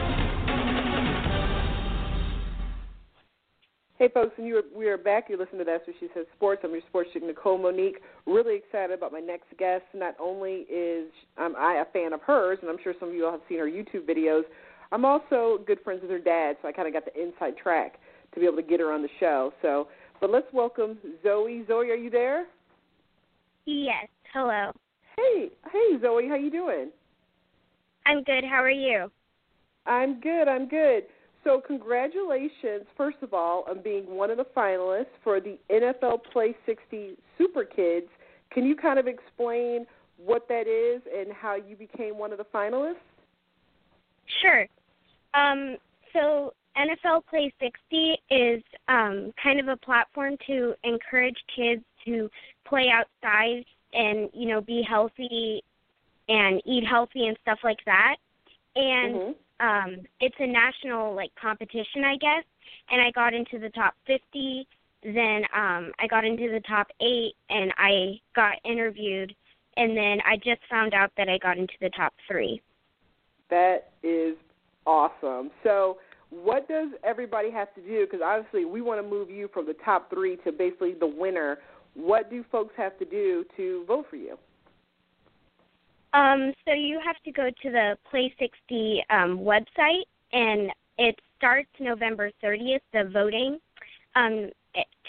Hey, 3.98 4.10
folks, 4.14 4.34
and 4.38 4.46
you 4.46 4.58
are, 4.58 4.64
we 4.76 4.90
are 4.90 4.98
back. 4.98 5.28
You're 5.30 5.38
listening 5.38 5.60
to 5.60 5.64
That's 5.64 5.88
What 5.88 5.96
She 6.02 6.10
Says 6.14 6.26
Sports. 6.36 6.64
I'm 6.66 6.72
your 6.72 6.82
sports 6.90 7.12
chick, 7.14 7.24
Nicole 7.24 7.58
Monique. 7.58 8.02
Really 8.26 8.58
excited 8.58 8.92
about 8.92 9.14
my 9.14 9.22
next 9.22 9.46
guest. 9.58 9.86
Not 9.94 10.16
only 10.20 10.66
is 10.70 11.08
um, 11.38 11.56
I 11.58 11.76
a 11.76 11.86
fan 11.94 12.12
of 12.12 12.20
hers, 12.20 12.60
and 12.62 12.70
I'm 12.70 12.76
sure 12.84 12.94
some 13.00 13.08
of 13.08 13.16
you 13.16 13.26
all 13.26 13.32
have 13.32 13.40
seen 13.48 13.58
her 13.60 13.68
YouTube 13.68 14.06
videos, 14.06 14.42
I'm 14.92 15.06
also 15.06 15.60
good 15.66 15.80
friends 15.82 16.02
with 16.02 16.12
her 16.12 16.20
dad, 16.20 16.58
so 16.62 16.68
I 16.68 16.74
kind 16.74 16.90
of 16.90 16.94
got 16.94 17.06
the 17.06 17.18
inside 17.18 17.56
track 17.56 17.94
to 18.34 18.40
be 18.42 18.46
able 18.46 18.58
to 18.58 18.64
get 18.64 18.82
her 18.82 18.92
on 18.92 19.02
the 19.02 19.08
show. 19.18 19.54
So, 19.62 19.88
but 20.20 20.30
let's 20.30 20.48
welcome 20.52 20.98
Zoe. 21.24 21.64
Zoe, 21.66 21.90
are 21.90 21.96
you 21.96 22.10
there? 22.10 22.48
Yes. 23.66 24.10
Hello. 24.34 24.74
Hey, 25.16 25.52
hey, 25.72 26.02
Zoe, 26.02 26.28
how 26.28 26.36
you 26.36 26.52
doing? 26.52 26.90
I'm 28.06 28.24
good. 28.24 28.44
How 28.44 28.62
are 28.62 28.70
you? 28.70 29.10
I'm 29.86 30.20
good. 30.20 30.50
I'm 30.50 30.68
good. 30.68 31.04
So, 31.46 31.62
congratulations, 31.62 32.88
first 32.98 33.18
of 33.22 33.32
all, 33.32 33.66
on 33.70 33.82
being 33.84 34.08
one 34.08 34.32
of 34.32 34.38
the 34.38 34.48
finalists 34.58 35.14
for 35.24 35.40
the 35.40 35.60
NFL 35.72 36.24
Play 36.34 36.56
60 36.66 37.16
Super 37.38 37.64
Kids. 37.64 38.08
Can 38.52 38.66
you 38.66 38.76
kind 38.76 38.98
of 38.98 39.06
explain 39.06 39.86
what 40.18 40.48
that 40.48 40.68
is 40.68 41.04
and 41.16 41.32
how 41.32 41.56
you 41.56 41.76
became 41.76 42.18
one 42.18 42.32
of 42.32 42.40
the 42.40 42.46
finalists? 42.46 42.96
Sure. 44.42 44.66
Um, 45.36 45.78
so, 46.14 46.52
NFL 46.76 47.28
Play 47.30 47.54
60 47.62 48.18
is 48.32 48.64
um, 48.88 49.32
kind 49.42 49.60
of 49.60 49.68
a 49.68 49.78
platform 49.78 50.38
to 50.48 50.74
encourage 50.84 51.38
kids 51.56 51.84
to 52.08 52.28
play 52.68 52.92
outside 52.92 53.64
and, 53.94 54.32
you 54.34 54.48
know, 54.48 54.62
be 54.62 54.82
healthy 54.82 55.64
and 56.28 56.60
eat 56.66 56.84
healthy 56.90 57.28
and 57.28 57.38
stuff 57.44 57.60
like 57.64 57.80
that. 57.86 58.16
And 58.76 59.16
mm-hmm 59.16 59.32
um 59.60 59.98
it's 60.20 60.36
a 60.40 60.48
national 60.48 61.16
like 61.16 61.32
competition 61.40 62.04
I 62.04 62.18
guess. 62.18 62.44
And 62.90 63.02
I 63.02 63.12
got 63.12 63.34
into 63.34 63.60
the 63.60 63.70
top 63.70 63.96
50 64.08 64.68
then 65.04 65.44
um 65.56 65.92
I 66.00 66.08
got 66.10 66.26
into 66.26 66.50
the 66.52 66.62
top 66.68 66.88
8 67.02 67.34
and 67.50 67.74
I 67.78 68.20
got 68.36 68.56
interviewed 68.64 69.36
and 69.78 69.96
then 69.96 70.20
I 70.26 70.38
just 70.38 70.62
found 70.70 70.94
out 70.94 71.12
that 71.18 71.30
I 71.30 71.38
got 71.38 71.58
into 71.58 71.74
the 71.82 71.90
top 71.90 72.14
3 72.28 72.62
that 73.50 73.92
is 74.04 74.36
awesome. 74.86 75.52
So 75.64 75.98
what 76.30 76.68
does 76.68 76.90
everybody 77.04 77.52
have 77.52 77.74
to 77.76 77.82
do? 77.82 78.06
Because 78.06 78.22
obviously 78.24 78.66
we 78.66 78.82
want 78.82 79.02
to 79.02 79.08
move 79.08 79.30
you 79.30 79.50
from 79.54 79.66
the 79.66 79.76
top 79.86 80.10
3 80.10 80.38
to 80.38 80.52
basically 80.52 80.94
the 80.94 81.08
winner. 81.08 81.60
What 81.94 82.30
do 82.30 82.44
folks 82.52 82.74
have 82.78 82.98
to 83.00 83.06
do 83.06 83.46
to 83.58 83.86
vote 83.88 84.08
for 84.10 84.18
you 84.18 84.38
um, 86.16 86.54
so 86.66 86.74
you 86.74 87.00
have 87.06 87.18
to 87.26 87.32
go 87.32 87.50
to 87.50 87.72
the 87.72 87.98
Play 88.10 88.34
60 88.40 89.04
um, 89.10 89.40
website, 89.40 90.06
and 90.32 90.72
it 90.98 91.20
starts 91.38 91.70
November 91.80 92.32
30th, 92.44 92.80
the 92.94 93.10
voting, 93.12 93.60
um, 94.16 94.50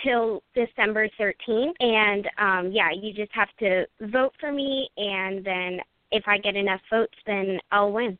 till 0.03 0.43
December 0.55 1.09
13th. 1.21 1.73
And 1.81 2.27
um, 2.39 2.73
yeah, 2.73 2.89
you 2.93 3.13
just 3.13 3.33
have 3.33 3.49
to 3.61 3.85
vote 4.01 4.33
for 4.41 4.53
me, 4.53 4.89
and 4.97 5.45
then 5.45 5.79
if 6.11 6.25
I 6.27 6.39
get 6.39 6.57
enough 6.57 6.81
votes, 6.91 7.15
then 7.27 7.59
I'll 7.71 7.93
win. 7.93 8.19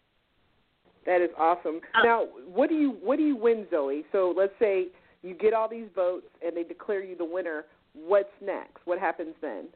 That 1.07 1.21
is 1.21 1.31
awesome. 1.39 1.81
Um, 1.95 2.05
now, 2.05 2.25
what 2.53 2.69
do 2.69 2.75
you 2.75 2.97
what 3.03 3.17
do 3.17 3.25
you 3.25 3.37
win, 3.37 3.67
Zoe? 3.71 4.05
So 4.11 4.35
let's 4.37 4.53
say 4.59 4.89
you 5.23 5.35
get 5.35 5.55
all 5.55 5.69
these 5.69 5.87
votes 5.95 6.27
and 6.45 6.57
they 6.57 6.65
declare 6.65 7.03
you 7.03 7.17
the 7.17 7.25
winner. 7.25 7.65
What's 7.95 8.29
next? 8.45 8.79
What 8.85 8.99
happens 8.99 9.35
then? 9.41 9.67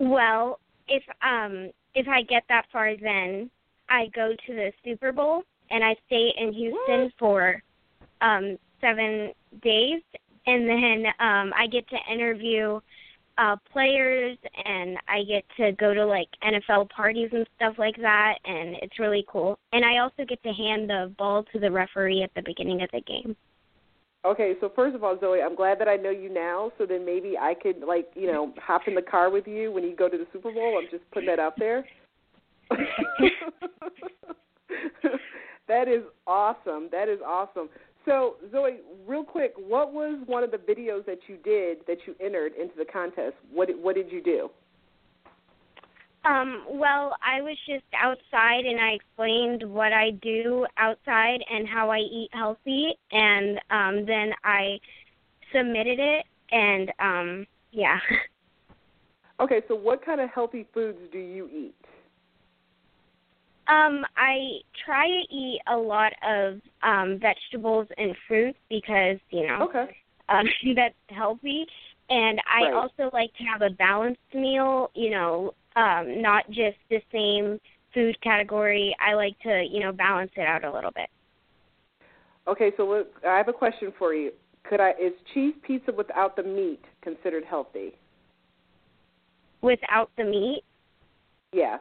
Well, 0.00 0.58
if 0.88 1.02
um 1.22 1.70
if 1.94 2.06
I 2.08 2.22
get 2.22 2.44
that 2.48 2.66
far, 2.72 2.96
then 2.96 3.50
I 3.88 4.06
go 4.14 4.34
to 4.46 4.54
the 4.54 4.72
Super 4.84 5.12
Bowl 5.12 5.42
and 5.70 5.82
I 5.82 5.96
stay 6.06 6.32
in 6.36 6.52
Houston 6.52 7.04
what? 7.04 7.12
for 7.18 7.62
um 8.20 8.58
seven 8.80 9.32
days, 9.62 10.02
and 10.46 10.68
then 10.68 11.06
um 11.18 11.52
I 11.56 11.66
get 11.70 11.88
to 11.88 12.12
interview 12.12 12.80
uh 13.38 13.56
players 13.72 14.36
and 14.64 14.98
I 15.08 15.22
get 15.22 15.44
to 15.58 15.72
go 15.72 15.94
to 15.94 16.04
like 16.04 16.28
NFL 16.44 16.90
parties 16.90 17.30
and 17.32 17.46
stuff 17.56 17.74
like 17.78 17.96
that 17.96 18.38
and 18.44 18.76
it's 18.82 18.98
really 18.98 19.24
cool. 19.28 19.58
And 19.72 19.84
I 19.84 19.98
also 19.98 20.24
get 20.28 20.42
to 20.42 20.52
hand 20.52 20.90
the 20.90 21.12
ball 21.16 21.44
to 21.52 21.58
the 21.60 21.70
referee 21.70 22.22
at 22.22 22.34
the 22.34 22.42
beginning 22.42 22.82
of 22.82 22.90
the 22.92 23.00
game. 23.02 23.36
Okay, 24.28 24.52
so 24.60 24.70
first 24.76 24.94
of 24.94 25.02
all, 25.02 25.18
Zoe, 25.18 25.40
I'm 25.40 25.56
glad 25.56 25.80
that 25.80 25.88
I 25.88 25.96
know 25.96 26.10
you 26.10 26.28
now, 26.28 26.70
so 26.76 26.84
then 26.84 27.06
maybe 27.06 27.38
I 27.38 27.54
could 27.54 27.80
like, 27.80 28.10
you 28.14 28.30
know, 28.30 28.52
hop 28.58 28.82
in 28.86 28.94
the 28.94 29.00
car 29.00 29.30
with 29.30 29.46
you 29.46 29.72
when 29.72 29.84
you 29.84 29.96
go 29.96 30.06
to 30.06 30.18
the 30.18 30.26
Super 30.34 30.52
Bowl. 30.52 30.78
I'm 30.78 30.90
just 30.90 31.10
putting 31.12 31.28
that 31.28 31.38
out 31.38 31.54
there. 31.58 31.86
that 35.66 35.88
is 35.88 36.02
awesome. 36.26 36.90
That 36.92 37.08
is 37.08 37.20
awesome. 37.26 37.70
So, 38.04 38.34
Zoe, 38.52 38.80
real 39.06 39.24
quick, 39.24 39.54
what 39.56 39.94
was 39.94 40.18
one 40.26 40.44
of 40.44 40.50
the 40.50 40.58
videos 40.58 41.06
that 41.06 41.20
you 41.26 41.38
did 41.42 41.78
that 41.86 41.96
you 42.06 42.14
entered 42.22 42.52
into 42.60 42.74
the 42.76 42.84
contest? 42.84 43.34
What 43.50 43.70
what 43.80 43.94
did 43.94 44.12
you 44.12 44.22
do? 44.22 44.50
Um, 46.24 46.64
well, 46.68 47.16
I 47.22 47.40
was 47.42 47.56
just 47.66 47.84
outside 47.94 48.64
and 48.66 48.80
I 48.80 48.90
explained 48.92 49.62
what 49.72 49.92
I 49.92 50.10
do 50.22 50.66
outside 50.76 51.40
and 51.50 51.66
how 51.68 51.90
I 51.90 51.98
eat 51.98 52.28
healthy 52.32 52.94
and 53.10 53.58
um 53.70 54.04
then 54.06 54.32
I 54.44 54.78
submitted 55.54 55.98
it 55.98 56.26
and 56.50 56.92
um 57.00 57.46
yeah. 57.72 57.98
Okay, 59.40 59.62
so 59.68 59.74
what 59.74 60.04
kind 60.04 60.20
of 60.20 60.30
healthy 60.30 60.66
foods 60.74 60.98
do 61.12 61.18
you 61.18 61.48
eat? 61.48 61.74
Um, 63.68 64.04
I 64.16 64.60
try 64.84 65.06
to 65.08 65.34
eat 65.34 65.60
a 65.68 65.76
lot 65.76 66.12
of 66.22 66.60
um 66.82 67.18
vegetables 67.20 67.86
and 67.96 68.14
fruits 68.26 68.58
because, 68.68 69.18
you 69.30 69.46
know, 69.46 69.64
Okay. 69.64 69.96
um 70.28 70.46
that's 70.74 70.94
healthy. 71.10 71.66
And 72.10 72.40
I 72.50 72.62
Right. 72.62 72.74
also 72.74 73.10
like 73.12 73.32
to 73.34 73.44
have 73.44 73.62
a 73.62 73.70
balanced 73.70 74.20
meal, 74.34 74.90
you 74.94 75.10
know, 75.10 75.52
um, 75.76 76.20
not 76.22 76.46
just 76.48 76.76
the 76.90 77.00
same 77.12 77.58
food 77.94 78.20
category. 78.22 78.94
I 79.00 79.14
like 79.14 79.38
to, 79.40 79.66
you 79.70 79.80
know, 79.80 79.92
balance 79.92 80.30
it 80.36 80.46
out 80.46 80.64
a 80.64 80.72
little 80.72 80.90
bit. 80.90 81.08
Okay, 82.46 82.72
so 82.76 82.86
look, 82.88 83.08
I 83.26 83.36
have 83.36 83.48
a 83.48 83.52
question 83.52 83.92
for 83.98 84.14
you. 84.14 84.32
Could 84.68 84.80
I 84.80 84.90
is 84.90 85.12
cheese 85.34 85.54
pizza 85.66 85.92
without 85.92 86.36
the 86.36 86.42
meat 86.42 86.80
considered 87.02 87.44
healthy? 87.44 87.94
Without 89.60 90.10
the 90.16 90.24
meat, 90.24 90.62
Yes. 91.52 91.80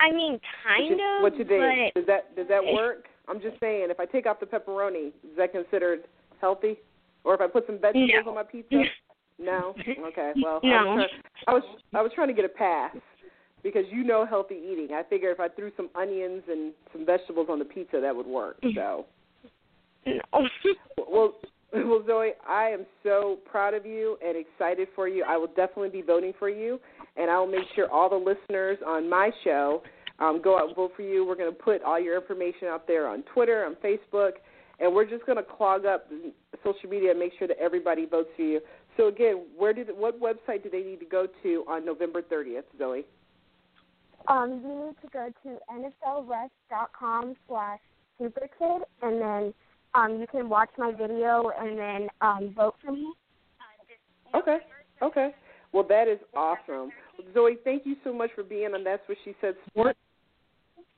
I 0.00 0.12
mean, 0.12 0.40
kind 0.64 0.90
what 0.90 0.98
you, 0.98 1.16
of, 1.16 1.22
what 1.22 1.38
you 1.38 1.44
think? 1.44 1.94
but 1.94 2.00
Does 2.00 2.06
that 2.06 2.36
does 2.36 2.48
that 2.48 2.64
work? 2.72 3.06
I'm 3.28 3.40
just 3.40 3.60
saying, 3.60 3.88
if 3.90 4.00
I 4.00 4.06
take 4.06 4.26
off 4.26 4.40
the 4.40 4.46
pepperoni, 4.46 5.08
is 5.08 5.36
that 5.36 5.52
considered 5.52 6.04
healthy? 6.40 6.76
Or 7.24 7.34
if 7.34 7.40
I 7.40 7.46
put 7.46 7.66
some 7.66 7.78
vegetables 7.78 8.10
No. 8.24 8.30
on 8.30 8.34
my 8.36 8.42
pizza? 8.42 8.82
No. 9.38 9.74
Okay. 10.08 10.32
Well, 10.42 10.60
I, 10.64 10.84
was 10.84 11.08
trying, 11.10 11.22
I 11.46 11.52
was 11.52 11.62
I 11.94 12.02
was 12.02 12.12
trying 12.14 12.28
to 12.28 12.34
get 12.34 12.44
a 12.44 12.48
pass 12.48 12.96
because 13.62 13.84
you 13.90 14.04
know 14.04 14.26
healthy 14.26 14.56
eating. 14.56 14.88
I 14.92 15.02
figure 15.08 15.30
if 15.30 15.40
I 15.40 15.48
threw 15.48 15.70
some 15.76 15.90
onions 15.94 16.42
and 16.48 16.72
some 16.92 17.04
vegetables 17.04 17.48
on 17.50 17.58
the 17.58 17.64
pizza, 17.64 18.00
that 18.00 18.14
would 18.14 18.26
work. 18.26 18.56
So. 18.74 19.06
no. 20.06 20.20
Well, 21.10 21.32
well, 21.72 22.02
Zoe, 22.06 22.32
I 22.48 22.68
am 22.68 22.86
so 23.02 23.38
proud 23.50 23.74
of 23.74 23.84
you 23.84 24.16
and 24.24 24.36
excited 24.36 24.88
for 24.94 25.08
you. 25.08 25.24
I 25.26 25.36
will 25.36 25.48
definitely 25.48 25.90
be 25.90 26.02
voting 26.02 26.32
for 26.38 26.48
you, 26.48 26.80
and 27.16 27.30
I 27.30 27.38
will 27.38 27.46
make 27.46 27.64
sure 27.74 27.90
all 27.90 28.08
the 28.08 28.16
listeners 28.16 28.78
on 28.86 29.08
my 29.08 29.30
show 29.44 29.82
um, 30.18 30.40
go 30.42 30.58
out 30.58 30.68
and 30.68 30.76
vote 30.76 30.92
for 30.96 31.02
you. 31.02 31.26
We're 31.26 31.36
going 31.36 31.52
to 31.52 31.58
put 31.58 31.82
all 31.82 32.00
your 32.00 32.18
information 32.20 32.68
out 32.68 32.86
there 32.86 33.06
on 33.08 33.22
Twitter, 33.34 33.64
on 33.64 33.76
Facebook, 33.76 34.32
and 34.80 34.94
we're 34.94 35.08
just 35.08 35.26
going 35.26 35.36
to 35.36 35.44
clog 35.44 35.84
up 35.84 36.06
social 36.64 36.88
media 36.88 37.10
and 37.10 37.18
make 37.18 37.32
sure 37.38 37.48
that 37.48 37.58
everybody 37.58 38.06
votes 38.06 38.28
for 38.36 38.42
you. 38.42 38.60
So 38.98 39.06
again, 39.06 39.44
where 39.56 39.72
did 39.72 39.88
what 39.96 40.20
website 40.20 40.64
do 40.64 40.70
they 40.70 40.82
need 40.82 40.98
to 40.98 41.06
go 41.06 41.28
to 41.44 41.64
on 41.68 41.86
November 41.86 42.20
30th, 42.20 42.64
Zoe? 42.76 43.04
Um, 44.26 44.60
you 44.64 44.86
need 44.86 44.96
to 45.00 45.08
go 45.12 45.32
to 45.44 45.58
nflrush.com 45.72 47.36
slash 47.46 47.78
superkid, 48.20 48.80
and 49.00 49.22
then 49.22 49.54
um, 49.94 50.20
you 50.20 50.26
can 50.26 50.48
watch 50.48 50.70
my 50.76 50.90
video 50.90 51.50
and 51.58 51.78
then 51.78 52.08
um, 52.20 52.52
vote 52.56 52.74
for 52.84 52.90
me. 52.90 53.12
Okay. 54.34 54.58
Okay. 55.00 55.30
Well, 55.72 55.84
that 55.88 56.08
is 56.08 56.18
awesome. 56.36 56.90
Zoe, 57.32 57.56
thank 57.62 57.86
you 57.86 57.94
so 58.02 58.12
much 58.12 58.30
for 58.34 58.42
being 58.42 58.74
on 58.74 58.82
That's 58.82 59.06
What 59.08 59.18
She 59.24 59.34
Said 59.40 59.54
Sports. 59.70 59.98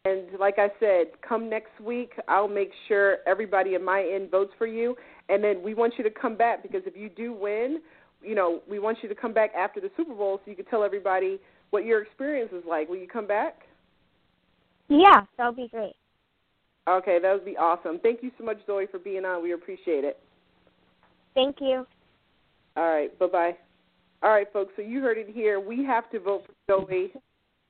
And 0.06 0.38
like 0.38 0.58
I 0.58 0.68
said, 0.80 1.08
come 1.26 1.50
next 1.50 1.78
week, 1.78 2.12
I'll 2.26 2.48
make 2.48 2.70
sure 2.88 3.18
everybody 3.26 3.74
in 3.74 3.84
my 3.84 4.02
end 4.02 4.30
votes 4.30 4.52
for 4.56 4.66
you. 4.66 4.96
And 5.28 5.44
then 5.44 5.62
we 5.62 5.74
want 5.74 5.94
you 5.98 6.04
to 6.04 6.10
come 6.10 6.36
back 6.36 6.62
because 6.62 6.82
if 6.86 6.96
you 6.96 7.10
do 7.10 7.32
win, 7.34 7.80
you 8.22 8.34
know, 8.34 8.62
we 8.68 8.78
want 8.78 8.98
you 9.02 9.08
to 9.08 9.14
come 9.14 9.34
back 9.34 9.50
after 9.56 9.80
the 9.80 9.90
Super 9.96 10.14
Bowl 10.14 10.40
so 10.44 10.50
you 10.50 10.56
can 10.56 10.64
tell 10.66 10.82
everybody 10.82 11.38
what 11.68 11.84
your 11.84 12.02
experience 12.02 12.50
is 12.52 12.64
like. 12.68 12.88
Will 12.88 12.96
you 12.96 13.08
come 13.08 13.26
back? 13.26 13.60
Yeah, 14.88 15.20
that 15.36 15.46
would 15.46 15.56
be 15.56 15.68
great. 15.68 15.94
Okay, 16.88 17.18
that 17.20 17.32
would 17.32 17.44
be 17.44 17.56
awesome. 17.56 18.00
Thank 18.02 18.22
you 18.22 18.30
so 18.38 18.44
much, 18.44 18.58
Zoe, 18.66 18.86
for 18.90 18.98
being 18.98 19.24
on. 19.24 19.42
We 19.42 19.52
appreciate 19.52 20.04
it. 20.04 20.18
Thank 21.34 21.56
you. 21.60 21.86
All 22.76 22.90
right, 22.90 23.16
bye 23.18 23.26
bye. 23.26 23.56
All 24.22 24.30
right, 24.30 24.50
folks. 24.52 24.72
So 24.76 24.82
you 24.82 25.00
heard 25.00 25.18
it 25.18 25.28
here. 25.32 25.60
We 25.60 25.84
have 25.84 26.10
to 26.10 26.20
vote 26.20 26.44
for 26.46 26.86
Zoe. 26.86 27.12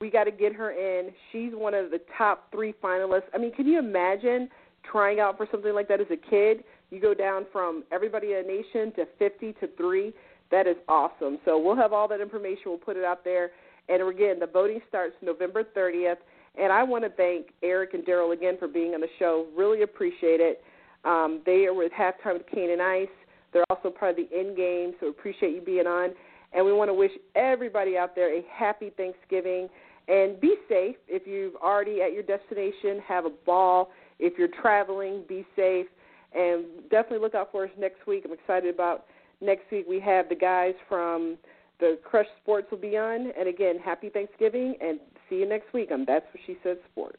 We 0.00 0.10
got 0.10 0.24
to 0.24 0.30
get 0.30 0.54
her 0.54 0.70
in. 0.70 1.10
She's 1.30 1.52
one 1.52 1.74
of 1.74 1.90
the 1.90 2.00
top 2.16 2.50
three 2.50 2.74
finalists. 2.82 3.24
I 3.34 3.38
mean, 3.38 3.52
can 3.52 3.66
you 3.66 3.78
imagine 3.78 4.48
trying 4.90 5.20
out 5.20 5.36
for 5.36 5.46
something 5.50 5.74
like 5.74 5.88
that 5.88 6.00
as 6.00 6.06
a 6.10 6.16
kid, 6.16 6.64
you 6.90 7.00
go 7.00 7.14
down 7.14 7.46
from 7.52 7.84
everybody 7.92 8.32
in 8.32 8.42
the 8.42 8.48
nation 8.48 8.92
to 8.96 9.06
50 9.18 9.52
to 9.54 9.68
3. 9.76 10.12
That 10.50 10.66
is 10.66 10.76
awesome. 10.88 11.38
So 11.44 11.58
we'll 11.58 11.76
have 11.76 11.92
all 11.92 12.08
that 12.08 12.20
information. 12.20 12.62
We'll 12.66 12.78
put 12.78 12.96
it 12.96 13.04
out 13.04 13.24
there. 13.24 13.50
And 13.88 14.02
again, 14.08 14.38
the 14.40 14.46
voting 14.46 14.80
starts 14.88 15.14
November 15.22 15.64
30th. 15.64 16.16
And 16.58 16.72
I 16.72 16.82
want 16.82 17.04
to 17.04 17.10
thank 17.10 17.48
Eric 17.62 17.94
and 17.94 18.04
Darrell 18.04 18.32
again 18.32 18.56
for 18.58 18.66
being 18.66 18.94
on 18.94 19.00
the 19.00 19.08
show. 19.18 19.46
Really 19.56 19.82
appreciate 19.82 20.40
it. 20.40 20.62
Um, 21.04 21.40
they 21.46 21.66
are 21.66 21.74
with 21.74 21.92
halftime 21.92 22.34
with 22.34 22.46
Cane 22.52 22.70
and 22.70 22.82
Ice. 22.82 23.08
They're 23.52 23.64
also 23.70 23.90
part 23.90 24.12
of 24.12 24.16
the 24.16 24.28
end 24.36 24.56
game, 24.56 24.92
so 25.00 25.08
appreciate 25.08 25.54
you 25.54 25.60
being 25.60 25.86
on. 25.86 26.10
And 26.52 26.64
we 26.64 26.72
want 26.72 26.88
to 26.88 26.94
wish 26.94 27.12
everybody 27.36 27.96
out 27.96 28.14
there 28.14 28.36
a 28.36 28.44
happy 28.52 28.90
Thanksgiving 28.96 29.68
and 30.08 30.40
be 30.40 30.56
safe. 30.68 30.96
If 31.08 31.26
you've 31.26 31.56
already 31.56 32.02
at 32.02 32.12
your 32.12 32.22
destination, 32.22 33.00
have 33.06 33.26
a 33.26 33.30
ball. 33.30 33.90
If 34.18 34.38
you're 34.38 34.48
traveling, 34.60 35.24
be 35.28 35.46
safe. 35.56 35.86
And 36.32 36.64
definitely 36.90 37.18
look 37.18 37.34
out 37.34 37.50
for 37.50 37.64
us 37.64 37.70
next 37.78 38.06
week. 38.06 38.24
I'm 38.24 38.32
excited 38.32 38.72
about 38.72 39.06
next 39.40 39.70
week. 39.72 39.86
We 39.88 40.00
have 40.00 40.28
the 40.28 40.34
guys 40.34 40.74
from 40.88 41.36
the 41.80 41.98
Crush 42.04 42.26
Sports 42.42 42.68
will 42.70 42.78
be 42.78 42.96
on. 42.96 43.32
And 43.38 43.48
again, 43.48 43.78
happy 43.78 44.10
Thanksgiving 44.10 44.76
and 44.80 45.00
see 45.28 45.36
you 45.36 45.48
next 45.48 45.72
week 45.72 45.90
on 45.90 46.04
That's 46.06 46.26
What 46.32 46.42
She 46.46 46.56
Said 46.62 46.78
Sports. 46.92 47.18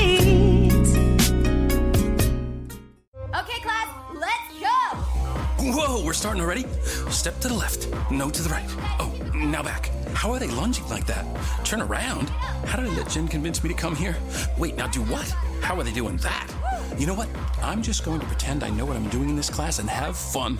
Whoa, 5.63 6.03
we're 6.03 6.13
starting 6.13 6.41
already? 6.41 6.65
Step 7.11 7.39
to 7.41 7.47
the 7.47 7.53
left, 7.53 7.87
no 8.09 8.31
to 8.31 8.41
the 8.41 8.49
right. 8.49 8.65
Oh, 8.99 9.13
now 9.35 9.61
back. 9.61 9.91
How 10.15 10.31
are 10.31 10.39
they 10.39 10.47
lunging 10.47 10.87
like 10.89 11.05
that? 11.05 11.23
Turn 11.63 11.83
around? 11.83 12.29
How 12.65 12.79
did 12.79 12.89
I 12.89 12.95
let 12.95 13.09
Jen 13.09 13.27
convince 13.27 13.63
me 13.63 13.69
to 13.69 13.75
come 13.75 13.95
here? 13.95 14.17
Wait, 14.57 14.75
now 14.75 14.87
do 14.87 15.01
what? 15.03 15.29
How 15.61 15.75
are 15.75 15.83
they 15.83 15.91
doing 15.91 16.17
that? 16.17 16.51
You 16.97 17.05
know 17.05 17.13
what? 17.13 17.29
I'm 17.61 17.83
just 17.83 18.03
going 18.03 18.19
to 18.21 18.25
pretend 18.25 18.63
I 18.63 18.71
know 18.71 18.85
what 18.85 18.97
I'm 18.97 19.07
doing 19.09 19.29
in 19.29 19.35
this 19.35 19.51
class 19.51 19.77
and 19.77 19.87
have 19.87 20.17
fun. 20.17 20.57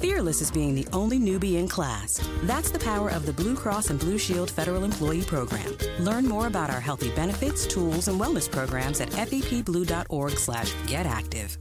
Fearless 0.00 0.42
is 0.42 0.50
being 0.50 0.74
the 0.74 0.88
only 0.92 1.20
newbie 1.20 1.54
in 1.54 1.68
class. 1.68 2.20
That's 2.42 2.72
the 2.72 2.80
power 2.80 3.10
of 3.10 3.24
the 3.26 3.32
Blue 3.32 3.54
Cross 3.54 3.90
and 3.90 4.00
Blue 4.00 4.18
Shield 4.18 4.50
Federal 4.50 4.82
Employee 4.82 5.22
Program. 5.22 5.76
Learn 6.00 6.26
more 6.26 6.48
about 6.48 6.68
our 6.68 6.80
healthy 6.80 7.12
benefits, 7.14 7.64
tools, 7.64 8.08
and 8.08 8.20
wellness 8.20 8.50
programs 8.50 9.00
at 9.00 9.10
fepblue.org 9.10 10.32
slash 10.32 10.74
get 10.88 11.06
active. 11.06 11.58